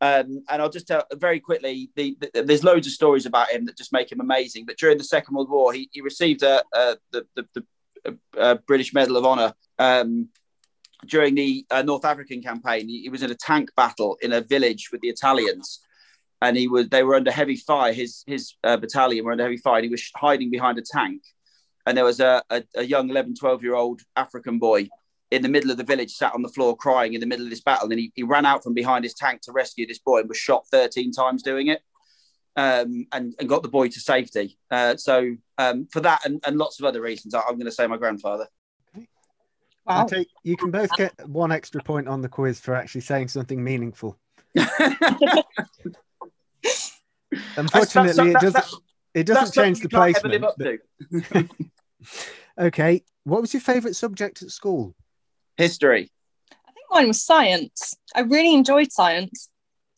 Um, 0.00 0.44
and 0.48 0.62
I'll 0.62 0.70
just 0.70 0.86
tell 0.86 1.02
very 1.14 1.40
quickly. 1.40 1.90
The, 1.96 2.16
the, 2.20 2.42
there's 2.42 2.62
loads 2.62 2.86
of 2.86 2.92
stories 2.92 3.26
about 3.26 3.50
him 3.50 3.66
that 3.66 3.76
just 3.76 3.92
make 3.92 4.12
him 4.12 4.20
amazing. 4.20 4.64
But 4.64 4.78
during 4.78 4.96
the 4.96 5.04
Second 5.04 5.34
World 5.34 5.50
War, 5.50 5.72
he, 5.72 5.88
he 5.92 6.00
received 6.00 6.42
a, 6.42 6.62
a 6.72 6.96
the, 7.10 7.26
the, 7.34 7.64
the 8.04 8.62
British 8.66 8.94
Medal 8.94 9.16
of 9.16 9.24
Honor 9.24 9.54
um, 9.80 10.28
during 11.06 11.34
the 11.34 11.66
uh, 11.70 11.82
North 11.82 12.04
African 12.04 12.42
campaign. 12.42 12.88
He, 12.88 13.02
he 13.02 13.08
was 13.08 13.24
in 13.24 13.30
a 13.32 13.34
tank 13.34 13.70
battle 13.76 14.16
in 14.22 14.32
a 14.32 14.40
village 14.40 14.90
with 14.92 15.00
the 15.00 15.08
Italians, 15.08 15.80
and 16.40 16.56
he 16.56 16.68
was 16.68 16.88
they 16.88 17.02
were 17.02 17.16
under 17.16 17.30
heavy 17.30 17.56
fire. 17.56 17.92
His 17.92 18.24
his 18.26 18.54
uh, 18.64 18.76
battalion 18.76 19.24
were 19.24 19.32
under 19.32 19.44
heavy 19.44 19.56
fire. 19.56 19.76
And 19.76 19.84
he 19.84 19.90
was 19.90 20.10
hiding 20.16 20.50
behind 20.50 20.78
a 20.78 20.82
tank, 20.82 21.22
and 21.86 21.96
there 21.96 22.04
was 22.04 22.20
a, 22.20 22.42
a, 22.50 22.62
a 22.76 22.82
young 22.84 23.08
11, 23.10 23.34
12 23.34 23.62
year 23.62 23.74
old 23.74 24.02
African 24.16 24.58
boy 24.58 24.88
in 25.30 25.42
the 25.42 25.48
middle 25.48 25.70
of 25.70 25.76
the 25.76 25.84
village, 25.84 26.12
sat 26.12 26.34
on 26.34 26.42
the 26.42 26.48
floor 26.48 26.76
crying 26.76 27.14
in 27.14 27.20
the 27.20 27.26
middle 27.26 27.44
of 27.44 27.50
this 27.50 27.60
battle. 27.60 27.90
And 27.90 27.98
he, 27.98 28.12
he 28.14 28.22
ran 28.22 28.46
out 28.46 28.62
from 28.62 28.74
behind 28.74 29.04
his 29.04 29.14
tank 29.14 29.42
to 29.42 29.52
rescue 29.52 29.86
this 29.86 29.98
boy 29.98 30.20
and 30.20 30.28
was 30.28 30.38
shot 30.38 30.66
13 30.70 31.12
times 31.12 31.42
doing 31.42 31.68
it. 31.68 31.80
Um, 32.56 33.06
and, 33.12 33.34
and 33.38 33.48
got 33.48 33.62
the 33.62 33.68
boy 33.68 33.88
to 33.88 34.00
safety. 34.00 34.58
Uh, 34.68 34.96
so 34.96 35.36
um, 35.58 35.86
for 35.92 36.00
that 36.00 36.24
and, 36.24 36.42
and 36.44 36.58
lots 36.58 36.80
of 36.80 36.86
other 36.86 37.00
reasons, 37.00 37.32
I, 37.32 37.40
I'm 37.40 37.54
going 37.54 37.66
to 37.66 37.72
say 37.72 37.86
my 37.86 37.96
grandfather. 37.96 38.48
I 39.86 40.00
Wow. 40.00 40.06
take, 40.06 40.28
you 40.42 40.56
can 40.56 40.70
both 40.70 40.92
get 40.96 41.14
one 41.26 41.52
extra 41.52 41.82
point 41.82 42.08
on 42.08 42.20
the 42.20 42.28
quiz 42.28 42.60
for 42.60 42.74
actually 42.74 43.02
saying 43.02 43.28
something 43.28 43.62
meaningful. 43.62 44.18
Unfortunately, 47.56 48.30
it 48.30 48.32
that- 48.34 48.42
doesn't. 48.42 48.52
that- 48.52 48.72
it 49.14 49.26
doesn't 49.26 49.54
change 49.54 49.80
the 49.80 49.88
something 49.90 50.08
you 50.08 50.14
can't 50.14 50.16
ever 50.16 50.28
placement. 50.28 50.32
live 50.32 50.44
up 50.44 50.54
but- 50.58 51.48
to. 51.58 51.64
Okay, 52.66 53.04
what 53.24 53.40
was 53.40 53.54
your 53.54 53.60
favourite 53.60 53.94
subject 53.94 54.42
at 54.42 54.50
school? 54.50 54.94
History. 55.56 56.10
I 56.52 56.72
think 56.72 56.86
mine 56.90 57.06
was 57.08 57.22
science. 57.24 57.94
I 58.14 58.20
really 58.22 58.52
enjoyed 58.52 58.90
science. 58.92 59.48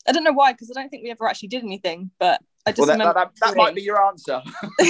I 0.06 0.12
don't 0.12 0.24
know 0.24 0.32
why, 0.32 0.52
because 0.52 0.70
I 0.70 0.74
don't 0.80 0.90
think 0.90 1.02
we 1.02 1.10
ever 1.10 1.26
actually 1.26 1.48
did 1.48 1.62
anything, 1.64 2.10
but 2.18 2.40
I 2.66 2.72
just 2.72 2.80
Well, 2.80 2.86
that, 2.88 2.92
remember. 2.98 3.14
that, 3.14 3.30
that, 3.40 3.48
that 3.48 3.56
might 3.56 3.74
be 3.74 3.80
your 3.82 4.04
answer. 4.06 4.42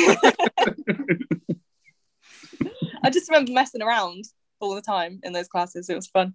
I 3.03 3.11
just 3.11 3.29
remember 3.31 3.53
messing 3.53 3.83
around 3.83 4.24
all 4.61 4.74
the 4.74 4.83
time 4.83 5.20
in 5.22 5.33
those 5.33 5.48
classes. 5.48 5.88
It 5.88 5.94
was 5.94 6.07
fun. 6.09 6.35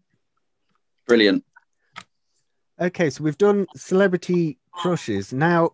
Brilliant. 1.07 1.43
Okay, 2.79 3.09
so 3.09 3.23
we've 3.23 3.37
done 3.37 3.67
celebrity 3.75 4.57
crushes. 4.71 5.31
Now, 5.31 5.71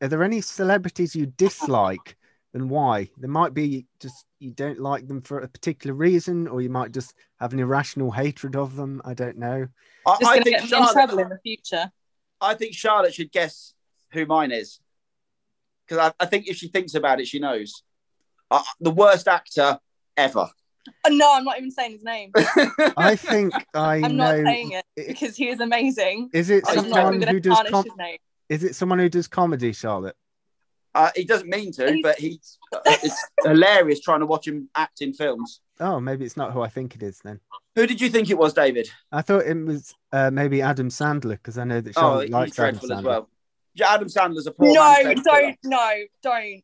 are 0.00 0.08
there 0.08 0.22
any 0.24 0.40
celebrities 0.40 1.14
you 1.14 1.26
dislike 1.26 2.16
and 2.54 2.68
why? 2.70 3.10
There 3.18 3.30
might 3.30 3.54
be 3.54 3.86
just 4.00 4.24
you 4.38 4.50
don't 4.50 4.80
like 4.80 5.06
them 5.06 5.20
for 5.22 5.40
a 5.40 5.48
particular 5.48 5.94
reason, 5.94 6.48
or 6.48 6.60
you 6.62 6.70
might 6.70 6.92
just 6.92 7.14
have 7.38 7.52
an 7.52 7.58
irrational 7.60 8.10
hatred 8.10 8.56
of 8.56 8.76
them. 8.76 9.00
I 9.04 9.14
don't 9.14 9.36
know. 9.36 9.66
I, 10.06 10.16
Just 10.18 10.30
I 10.30 10.34
going 10.34 10.44
think 10.44 10.56
get 10.56 10.62
in 10.64 10.68
trouble 10.68 10.94
Charlotte, 10.94 11.22
in 11.22 11.28
the 11.28 11.38
future. 11.42 11.92
I 12.40 12.54
think 12.54 12.74
Charlotte 12.74 13.14
should 13.14 13.30
guess 13.30 13.74
who 14.12 14.24
mine 14.26 14.50
is 14.50 14.80
because 15.86 15.98
I, 16.18 16.24
I 16.24 16.26
think 16.26 16.48
if 16.48 16.56
she 16.56 16.68
thinks 16.68 16.94
about 16.94 17.20
it, 17.20 17.28
she 17.28 17.38
knows. 17.38 17.82
Uh, 18.50 18.62
the 18.80 18.90
worst 18.90 19.28
actor 19.28 19.78
ever. 20.16 20.48
Oh, 21.04 21.10
no, 21.10 21.34
I'm 21.34 21.44
not 21.44 21.58
even 21.58 21.70
saying 21.70 21.92
his 21.92 22.02
name. 22.02 22.32
I 22.96 23.14
think 23.14 23.52
I 23.74 23.96
I'm 23.96 24.16
not 24.16 24.34
saying 24.34 24.72
it 24.72 24.84
i- 24.98 25.04
because 25.06 25.36
he 25.36 25.48
is 25.48 25.60
amazing. 25.60 26.30
Is 26.32 26.48
it 26.50 26.64
I'm 26.66 26.78
I'm 26.78 26.88
not 26.88 26.96
someone 26.96 27.12
who 27.14 27.20
going 27.20 27.34
to 27.34 27.40
does 27.40 27.56
tarnish 27.58 27.70
com- 27.72 27.84
his 27.84 27.96
name. 27.96 28.18
Is 28.50 28.62
it 28.64 28.74
someone 28.74 28.98
who 28.98 29.08
does 29.08 29.26
comedy, 29.28 29.72
Charlotte? 29.72 30.16
Uh, 30.94 31.10
he 31.16 31.24
doesn't 31.24 31.48
mean 31.48 31.70
to, 31.72 31.86
He's- 31.86 32.00
but 32.02 32.18
he's 32.18 32.58
it's 32.86 33.24
hilarious 33.44 34.00
trying 34.00 34.20
to 34.20 34.26
watch 34.26 34.46
him 34.46 34.68
act 34.74 35.00
in 35.00 35.12
films. 35.14 35.60
Oh, 35.78 35.98
maybe 36.00 36.24
it's 36.26 36.36
not 36.36 36.52
who 36.52 36.60
I 36.60 36.68
think 36.68 36.94
it 36.96 37.02
is 37.02 37.20
then. 37.24 37.40
Who 37.76 37.86
did 37.86 38.00
you 38.00 38.10
think 38.10 38.28
it 38.28 38.36
was, 38.36 38.52
David? 38.52 38.90
I 39.12 39.22
thought 39.22 39.46
it 39.46 39.56
was 39.56 39.94
uh, 40.12 40.30
maybe 40.30 40.60
Adam 40.60 40.88
Sandler 40.90 41.30
because 41.30 41.56
I 41.58 41.64
know 41.64 41.80
that 41.80 41.96
Oh, 41.96 42.00
Charlotte 42.00 42.24
he's 42.24 42.32
likes 42.32 42.58
Adam 42.58 42.80
Sandler. 42.80 42.98
as 42.98 43.04
well. 43.04 43.28
Yeah, 43.74 43.94
Adam 43.94 44.08
Sandler's 44.08 44.46
a 44.48 44.50
poor 44.50 44.74
No, 44.74 44.94
man's 45.04 45.22
don't, 45.22 45.56
no, 45.64 45.90
don't, 46.22 46.62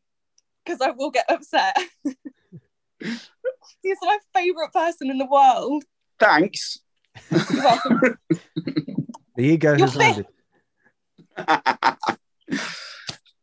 because 0.64 0.80
I 0.80 0.90
will 0.90 1.10
get 1.12 1.24
upset. 1.30 1.76
He's 3.82 3.98
my 4.02 4.18
favorite 4.34 4.72
person 4.72 5.10
in 5.10 5.18
the 5.18 5.26
world. 5.26 5.84
Thanks. 6.18 6.80
You're 7.30 7.62
welcome. 7.62 8.18
The 9.36 9.42
ego 9.44 9.72
You're 9.76 9.86
has 9.86 9.94
landed. 9.94 10.26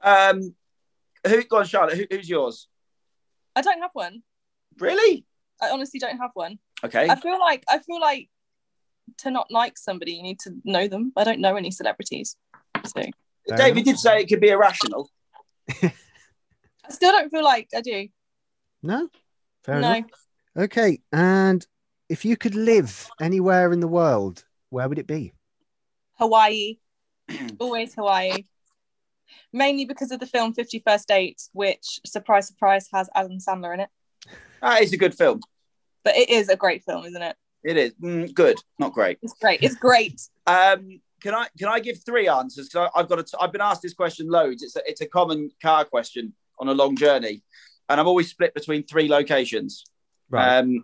um, 0.01 0.55
who? 1.25 1.43
Go 1.43 1.57
on, 1.57 1.65
Charlotte. 1.65 1.97
Who, 1.97 2.05
who's 2.09 2.29
yours? 2.29 2.67
I 3.55 3.61
don't 3.61 3.81
have 3.81 3.91
one. 3.93 4.23
Really? 4.79 5.25
I 5.61 5.69
honestly 5.69 5.99
don't 5.99 6.17
have 6.17 6.31
one. 6.33 6.59
Okay. 6.83 7.07
I 7.09 7.15
feel 7.15 7.39
like 7.39 7.63
I 7.69 7.79
feel 7.79 8.01
like 8.01 8.29
to 9.19 9.31
not 9.31 9.51
like 9.51 9.77
somebody, 9.77 10.13
you 10.13 10.23
need 10.23 10.39
to 10.39 10.51
know 10.63 10.87
them. 10.87 11.13
I 11.15 11.23
don't 11.23 11.39
know 11.39 11.55
any 11.55 11.71
celebrities, 11.71 12.35
so 12.85 13.01
I 13.01 13.11
Fair 13.47 13.57
David 13.57 13.71
enough. 13.71 13.85
did 13.85 13.99
say 13.99 14.21
it 14.21 14.27
could 14.27 14.39
be 14.39 14.49
irrational. 14.49 15.09
I 15.81 15.91
still 16.89 17.11
don't 17.11 17.29
feel 17.29 17.43
like 17.43 17.69
I 17.75 17.81
do. 17.81 18.07
No, 18.81 19.09
fair 19.63 19.79
no, 19.79 19.93
enough. 19.93 20.09
Okay, 20.57 20.99
and 21.11 21.65
if 22.09 22.25
you 22.25 22.37
could 22.37 22.55
live 22.55 23.09
anywhere 23.21 23.71
in 23.71 23.79
the 23.79 23.87
world, 23.87 24.45
where 24.69 24.87
would 24.87 24.99
it 24.99 25.07
be? 25.07 25.33
Hawaii, 26.15 26.77
always 27.59 27.93
Hawaii. 27.93 28.43
Mainly 29.51 29.85
because 29.85 30.11
of 30.11 30.19
the 30.19 30.27
film 30.27 30.53
Fifty 30.53 30.79
First 30.85 31.07
Dates, 31.07 31.49
which 31.53 31.99
surprise, 32.05 32.47
surprise, 32.47 32.87
has 32.93 33.09
Adam 33.15 33.37
Sandler 33.39 33.73
in 33.73 33.79
it. 33.81 33.89
That 34.61 34.81
is 34.81 34.93
a 34.93 34.97
good 34.97 35.15
film. 35.15 35.41
But 36.03 36.15
it 36.15 36.29
is 36.29 36.49
a 36.49 36.55
great 36.55 36.83
film, 36.83 37.05
isn't 37.05 37.21
it? 37.21 37.35
It 37.63 37.77
is 37.77 37.93
mm, 38.01 38.33
good, 38.33 38.57
not 38.77 38.93
great. 38.93 39.19
It's 39.21 39.33
great. 39.39 39.61
It's 39.61 39.75
great. 39.75 40.21
Um, 40.45 40.99
can 41.21 41.33
I 41.33 41.47
can 41.57 41.69
I 41.69 41.79
give 41.79 42.03
three 42.03 42.27
answers? 42.27 42.67
Because 42.67 42.89
I've 42.93 43.07
got 43.07 43.19
a, 43.19 43.25
I've 43.39 43.53
been 43.53 43.61
asked 43.61 43.81
this 43.81 43.93
question 43.93 44.27
loads. 44.27 44.61
It's 44.61 44.75
a, 44.75 44.81
it's 44.85 44.99
a 44.99 45.05
common 45.05 45.51
car 45.61 45.85
question 45.85 46.33
on 46.59 46.67
a 46.67 46.73
long 46.73 46.97
journey, 46.97 47.43
and 47.87 47.97
I'm 48.01 48.07
always 48.07 48.29
split 48.29 48.53
between 48.53 48.83
three 48.83 49.07
locations. 49.07 49.85
Right. 50.29 50.57
Um, 50.57 50.83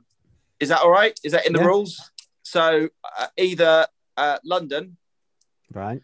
is 0.62 0.70
that 0.70 0.80
all 0.80 0.92
right? 0.92 1.20
Is 1.26 1.34
that 1.34 1.46
in 1.46 1.52
the 1.52 1.60
Yeah. 1.60 1.66
rules? 1.66 2.10
So 2.44 2.88
uh, 3.18 3.28
either 3.38 3.86
uh, 4.16 4.38
London, 4.46 4.96
right. 5.74 6.02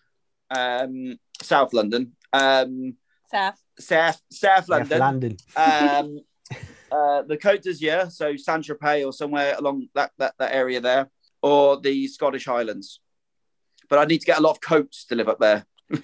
Um, 0.49 1.17
South 1.41 1.73
London, 1.73 2.13
um, 2.33 2.95
Saf. 3.33 3.55
South 3.79 4.21
South 4.31 4.65
Yeah, 4.69 4.75
London, 4.75 4.99
London. 4.99 5.37
um, 5.55 6.19
uh, 6.91 7.21
the 7.23 7.37
Côte 7.37 7.61
d'Azur, 7.63 8.11
so 8.11 8.35
Saint 8.35 8.63
Tropez 8.63 9.05
or 9.05 9.11
somewhere 9.13 9.55
along 9.57 9.87
that, 9.95 10.11
that 10.17 10.33
that 10.39 10.53
area 10.53 10.79
there, 10.79 11.09
or 11.41 11.79
the 11.79 12.07
Scottish 12.07 12.45
Highlands. 12.45 12.99
But 13.89 13.99
I 13.99 14.05
need 14.05 14.19
to 14.19 14.25
get 14.25 14.39
a 14.39 14.41
lot 14.41 14.51
of 14.51 14.61
coats 14.61 15.05
to 15.05 15.15
live 15.15 15.29
up 15.29 15.39
there. 15.39 15.65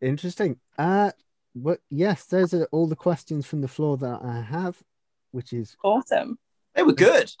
Interesting. 0.00 0.58
Uh, 0.78 1.10
but 1.54 1.80
yes, 1.90 2.24
those 2.24 2.52
are 2.52 2.68
all 2.70 2.86
the 2.86 2.96
questions 2.96 3.46
from 3.46 3.60
the 3.62 3.68
floor 3.68 3.96
that 3.96 4.20
I 4.22 4.40
have, 4.42 4.76
which 5.30 5.52
is 5.52 5.76
Awesome. 5.82 6.38
They 6.74 6.82
were 6.82 6.92
good. 6.92 7.32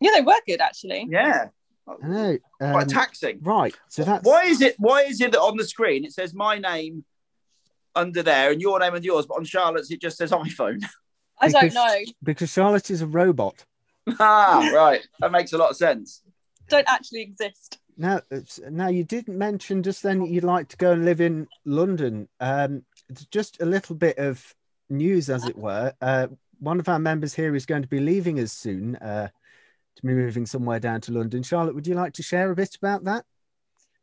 Yeah, 0.00 0.10
they 0.14 0.20
were 0.20 0.34
good 0.46 0.60
actually. 0.60 1.06
Yeah, 1.08 1.48
I 1.88 2.06
know. 2.06 2.38
quite 2.58 2.82
Um, 2.82 2.88
taxing. 2.88 3.38
right. 3.42 3.74
So 3.88 4.04
that's 4.04 4.24
Why 4.24 4.42
is 4.44 4.60
it? 4.60 4.76
Why 4.78 5.02
is 5.02 5.20
it 5.20 5.32
that 5.32 5.40
on 5.40 5.56
the 5.56 5.64
screen 5.64 6.04
it 6.04 6.12
says 6.12 6.32
my 6.34 6.58
name 6.58 7.04
under 7.94 8.22
there, 8.22 8.52
and 8.52 8.60
your 8.60 8.78
name 8.78 8.94
and 8.94 9.04
yours, 9.04 9.26
but 9.26 9.36
on 9.36 9.44
Charlotte's 9.44 9.90
it 9.90 10.00
just 10.00 10.16
says 10.16 10.30
iPhone. 10.30 10.82
I 11.40 11.48
don't 11.48 11.74
know. 11.74 11.96
Because 12.22 12.50
Charlotte 12.50 12.90
is 12.90 13.02
a 13.02 13.06
robot. 13.06 13.64
ah, 14.20 14.70
right. 14.74 15.06
That 15.20 15.32
makes 15.32 15.52
a 15.52 15.58
lot 15.58 15.70
of 15.70 15.76
sense. 15.76 16.22
Don't 16.68 16.88
actually 16.88 17.22
exist. 17.22 17.78
Now, 17.98 18.20
now 18.70 18.88
you 18.88 19.04
didn't 19.04 19.36
mention 19.36 19.82
just 19.82 20.02
then 20.02 20.20
that 20.20 20.30
you'd 20.30 20.44
like 20.44 20.68
to 20.68 20.76
go 20.76 20.92
and 20.92 21.04
live 21.04 21.20
in 21.20 21.46
London. 21.64 22.28
Um, 22.40 22.84
it's 23.10 23.26
just 23.26 23.60
a 23.60 23.66
little 23.66 23.96
bit 23.96 24.18
of 24.18 24.54
news, 24.88 25.28
as 25.28 25.46
it 25.46 25.58
were. 25.58 25.92
Uh, 26.00 26.28
one 26.60 26.78
of 26.80 26.88
our 26.88 26.98
members 26.98 27.34
here 27.34 27.54
is 27.54 27.66
going 27.66 27.82
to 27.82 27.88
be 27.88 28.00
leaving 28.00 28.38
us 28.38 28.52
soon 28.52 28.96
uh, 28.96 29.28
to 29.96 30.02
be 30.06 30.12
moving 30.12 30.46
somewhere 30.46 30.80
down 30.80 31.00
to 31.02 31.12
London. 31.12 31.42
Charlotte, 31.42 31.74
would 31.74 31.86
you 31.86 31.94
like 31.94 32.12
to 32.14 32.22
share 32.22 32.50
a 32.50 32.56
bit 32.56 32.76
about 32.76 33.04
that? 33.04 33.24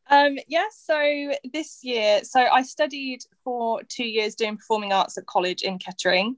Um, 0.09 0.37
yeah, 0.47 0.65
so 0.71 1.31
this 1.53 1.83
year, 1.83 2.23
so 2.23 2.39
I 2.39 2.63
studied 2.63 3.19
for 3.43 3.83
two 3.83 4.07
years 4.07 4.35
doing 4.35 4.57
performing 4.57 4.91
arts 4.91 5.17
at 5.17 5.27
college 5.27 5.61
in 5.61 5.77
Kettering. 5.77 6.37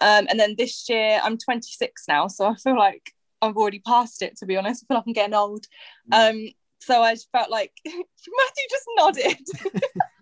Um, 0.00 0.26
and 0.28 0.38
then 0.38 0.54
this 0.56 0.88
year, 0.88 1.20
I'm 1.22 1.38
26 1.38 2.04
now, 2.08 2.28
so 2.28 2.46
I 2.46 2.54
feel 2.54 2.76
like 2.76 3.12
I've 3.42 3.56
already 3.56 3.80
passed 3.80 4.22
it, 4.22 4.36
to 4.38 4.46
be 4.46 4.56
honest. 4.56 4.84
I 4.84 4.86
feel 4.86 4.98
like 4.98 5.06
I'm 5.06 5.12
getting 5.12 5.34
old. 5.34 5.66
Um, 6.12 6.48
so 6.80 7.02
I 7.02 7.14
just 7.14 7.30
felt 7.32 7.50
like 7.50 7.72
Matthew 7.84 8.64
just 8.70 8.86
nodded. 8.96 9.38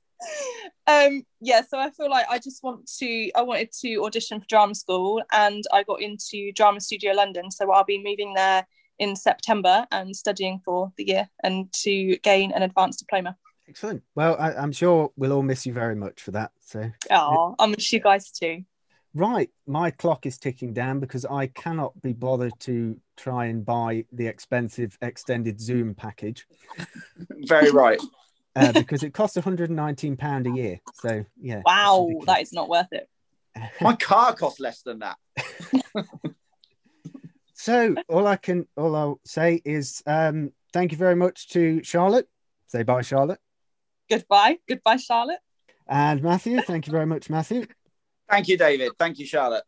um, 0.86 1.22
yeah, 1.40 1.62
so 1.62 1.78
I 1.78 1.90
feel 1.90 2.10
like 2.10 2.26
I 2.28 2.38
just 2.38 2.62
want 2.62 2.90
to, 2.98 3.30
I 3.34 3.42
wanted 3.42 3.70
to 3.80 3.96
audition 4.04 4.40
for 4.40 4.46
drama 4.46 4.74
school 4.74 5.22
and 5.32 5.62
I 5.72 5.82
got 5.82 6.00
into 6.00 6.52
Drama 6.52 6.80
Studio 6.80 7.12
London. 7.12 7.50
So 7.50 7.70
I'll 7.72 7.84
be 7.84 8.02
moving 8.02 8.34
there 8.34 8.66
in 8.98 9.16
September 9.16 9.86
and 9.90 10.14
studying 10.14 10.60
for 10.64 10.92
the 10.96 11.04
year 11.04 11.28
and 11.42 11.72
to 11.84 12.16
gain 12.18 12.52
an 12.52 12.62
advanced 12.62 13.00
diploma. 13.00 13.36
Excellent. 13.68 14.02
Well, 14.14 14.36
I, 14.38 14.54
I'm 14.54 14.72
sure 14.72 15.12
we'll 15.16 15.32
all 15.32 15.42
miss 15.42 15.66
you 15.66 15.72
very 15.72 15.94
much 15.94 16.20
for 16.20 16.32
that. 16.32 16.50
So, 16.60 16.90
Oh, 17.10 17.54
I 17.58 17.66
miss 17.66 17.92
you 17.92 18.00
guys 18.00 18.30
too. 18.30 18.64
right, 19.14 19.50
my 19.66 19.90
clock 19.90 20.26
is 20.26 20.36
ticking 20.36 20.72
down 20.72 21.00
because 21.00 21.24
I 21.24 21.46
cannot 21.46 22.00
be 22.02 22.12
bothered 22.12 22.58
to 22.60 22.98
try 23.16 23.46
and 23.46 23.64
buy 23.64 24.04
the 24.12 24.26
expensive 24.26 24.98
extended 25.00 25.60
Zoom 25.60 25.94
package 25.94 26.46
Very 27.46 27.70
right. 27.70 28.00
Uh, 28.56 28.72
because 28.72 29.02
it 29.02 29.12
costs 29.14 29.36
119 29.36 30.16
pound 30.16 30.46
a 30.46 30.50
year. 30.50 30.80
So, 30.94 31.24
yeah. 31.40 31.62
Wow, 31.64 32.08
that 32.26 32.42
is 32.42 32.52
not 32.52 32.68
worth 32.68 32.92
it. 32.92 33.08
My 33.80 33.96
car 33.96 34.34
costs 34.34 34.60
less 34.60 34.82
than 34.82 35.00
that. 35.00 35.16
So 37.62 37.94
all 38.08 38.26
I 38.26 38.34
can 38.34 38.66
all 38.76 38.96
I'll 38.96 39.20
say 39.24 39.62
is 39.64 40.02
um, 40.04 40.50
thank 40.72 40.90
you 40.90 40.98
very 40.98 41.14
much 41.14 41.48
to 41.50 41.80
Charlotte. 41.84 42.28
Say 42.66 42.82
bye, 42.82 43.02
Charlotte. 43.02 43.38
Goodbye. 44.10 44.58
Goodbye, 44.68 44.96
Charlotte. 44.96 45.38
And 45.86 46.24
Matthew, 46.24 46.60
thank 46.62 46.88
you 46.88 46.90
very 46.90 47.06
much, 47.06 47.30
Matthew. 47.30 47.66
Thank 48.28 48.48
you, 48.48 48.58
David. 48.58 48.90
Thank 48.98 49.20
you, 49.20 49.26
Charlotte. 49.26 49.62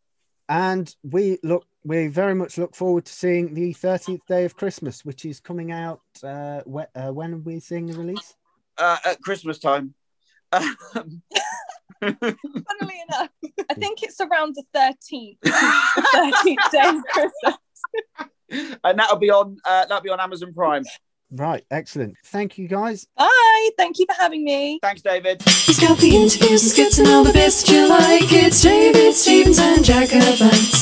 And 0.48 0.92
we 1.04 1.38
look 1.44 1.66
we 1.84 2.08
very 2.08 2.34
much 2.34 2.58
look 2.58 2.74
forward 2.74 3.04
to 3.04 3.12
seeing 3.12 3.54
the 3.54 3.72
13th 3.72 4.26
day 4.26 4.44
of 4.44 4.56
Christmas, 4.56 5.04
which 5.04 5.24
is 5.24 5.38
coming 5.38 5.70
out 5.70 6.00
uh, 6.24 6.62
whe- 6.62 6.90
uh, 6.96 7.12
when 7.12 7.34
are 7.34 7.38
we 7.38 7.60
seeing 7.60 7.86
the 7.86 7.96
release? 7.96 8.34
Uh, 8.78 8.96
at 9.04 9.20
Christmas 9.20 9.58
time. 9.58 9.94
Um, 10.52 11.22
Funnily 12.00 13.02
enough, 13.08 13.30
I 13.70 13.74
think 13.74 14.02
it's 14.02 14.20
around 14.20 14.56
the 14.56 14.64
13th. 14.76 15.38
the 15.42 15.50
13th 16.14 16.70
day 16.70 16.88
of 16.88 17.02
Christmas. 17.04 18.78
and 18.84 18.98
that'll 18.98 19.16
be 19.18 19.30
on 19.30 19.56
uh, 19.64 19.86
that'll 19.86 20.02
be 20.02 20.10
on 20.10 20.20
Amazon 20.20 20.52
Prime. 20.54 20.84
Right, 21.30 21.64
excellent. 21.70 22.14
Thank 22.26 22.58
you 22.58 22.68
guys. 22.68 23.06
Bye. 23.16 23.70
Thank 23.76 23.98
you 23.98 24.06
for 24.06 24.14
having 24.14 24.44
me. 24.44 24.78
Thanks, 24.82 25.02
David. 25.02 25.42
He's 25.42 25.80
got 25.80 25.98
the 25.98 26.14
interviews 26.14 26.62
and 26.62 26.70
skits 26.70 26.98
and 26.98 27.08
all 27.08 27.24
the 27.24 27.32
bits 27.32 27.62
that 27.62 27.72
you 27.72 27.88
like. 27.88 28.30
It's 28.32 28.60
David 28.62 29.14
Stevens 29.14 29.58
and 29.58 29.84
Jacobites. 29.84 30.70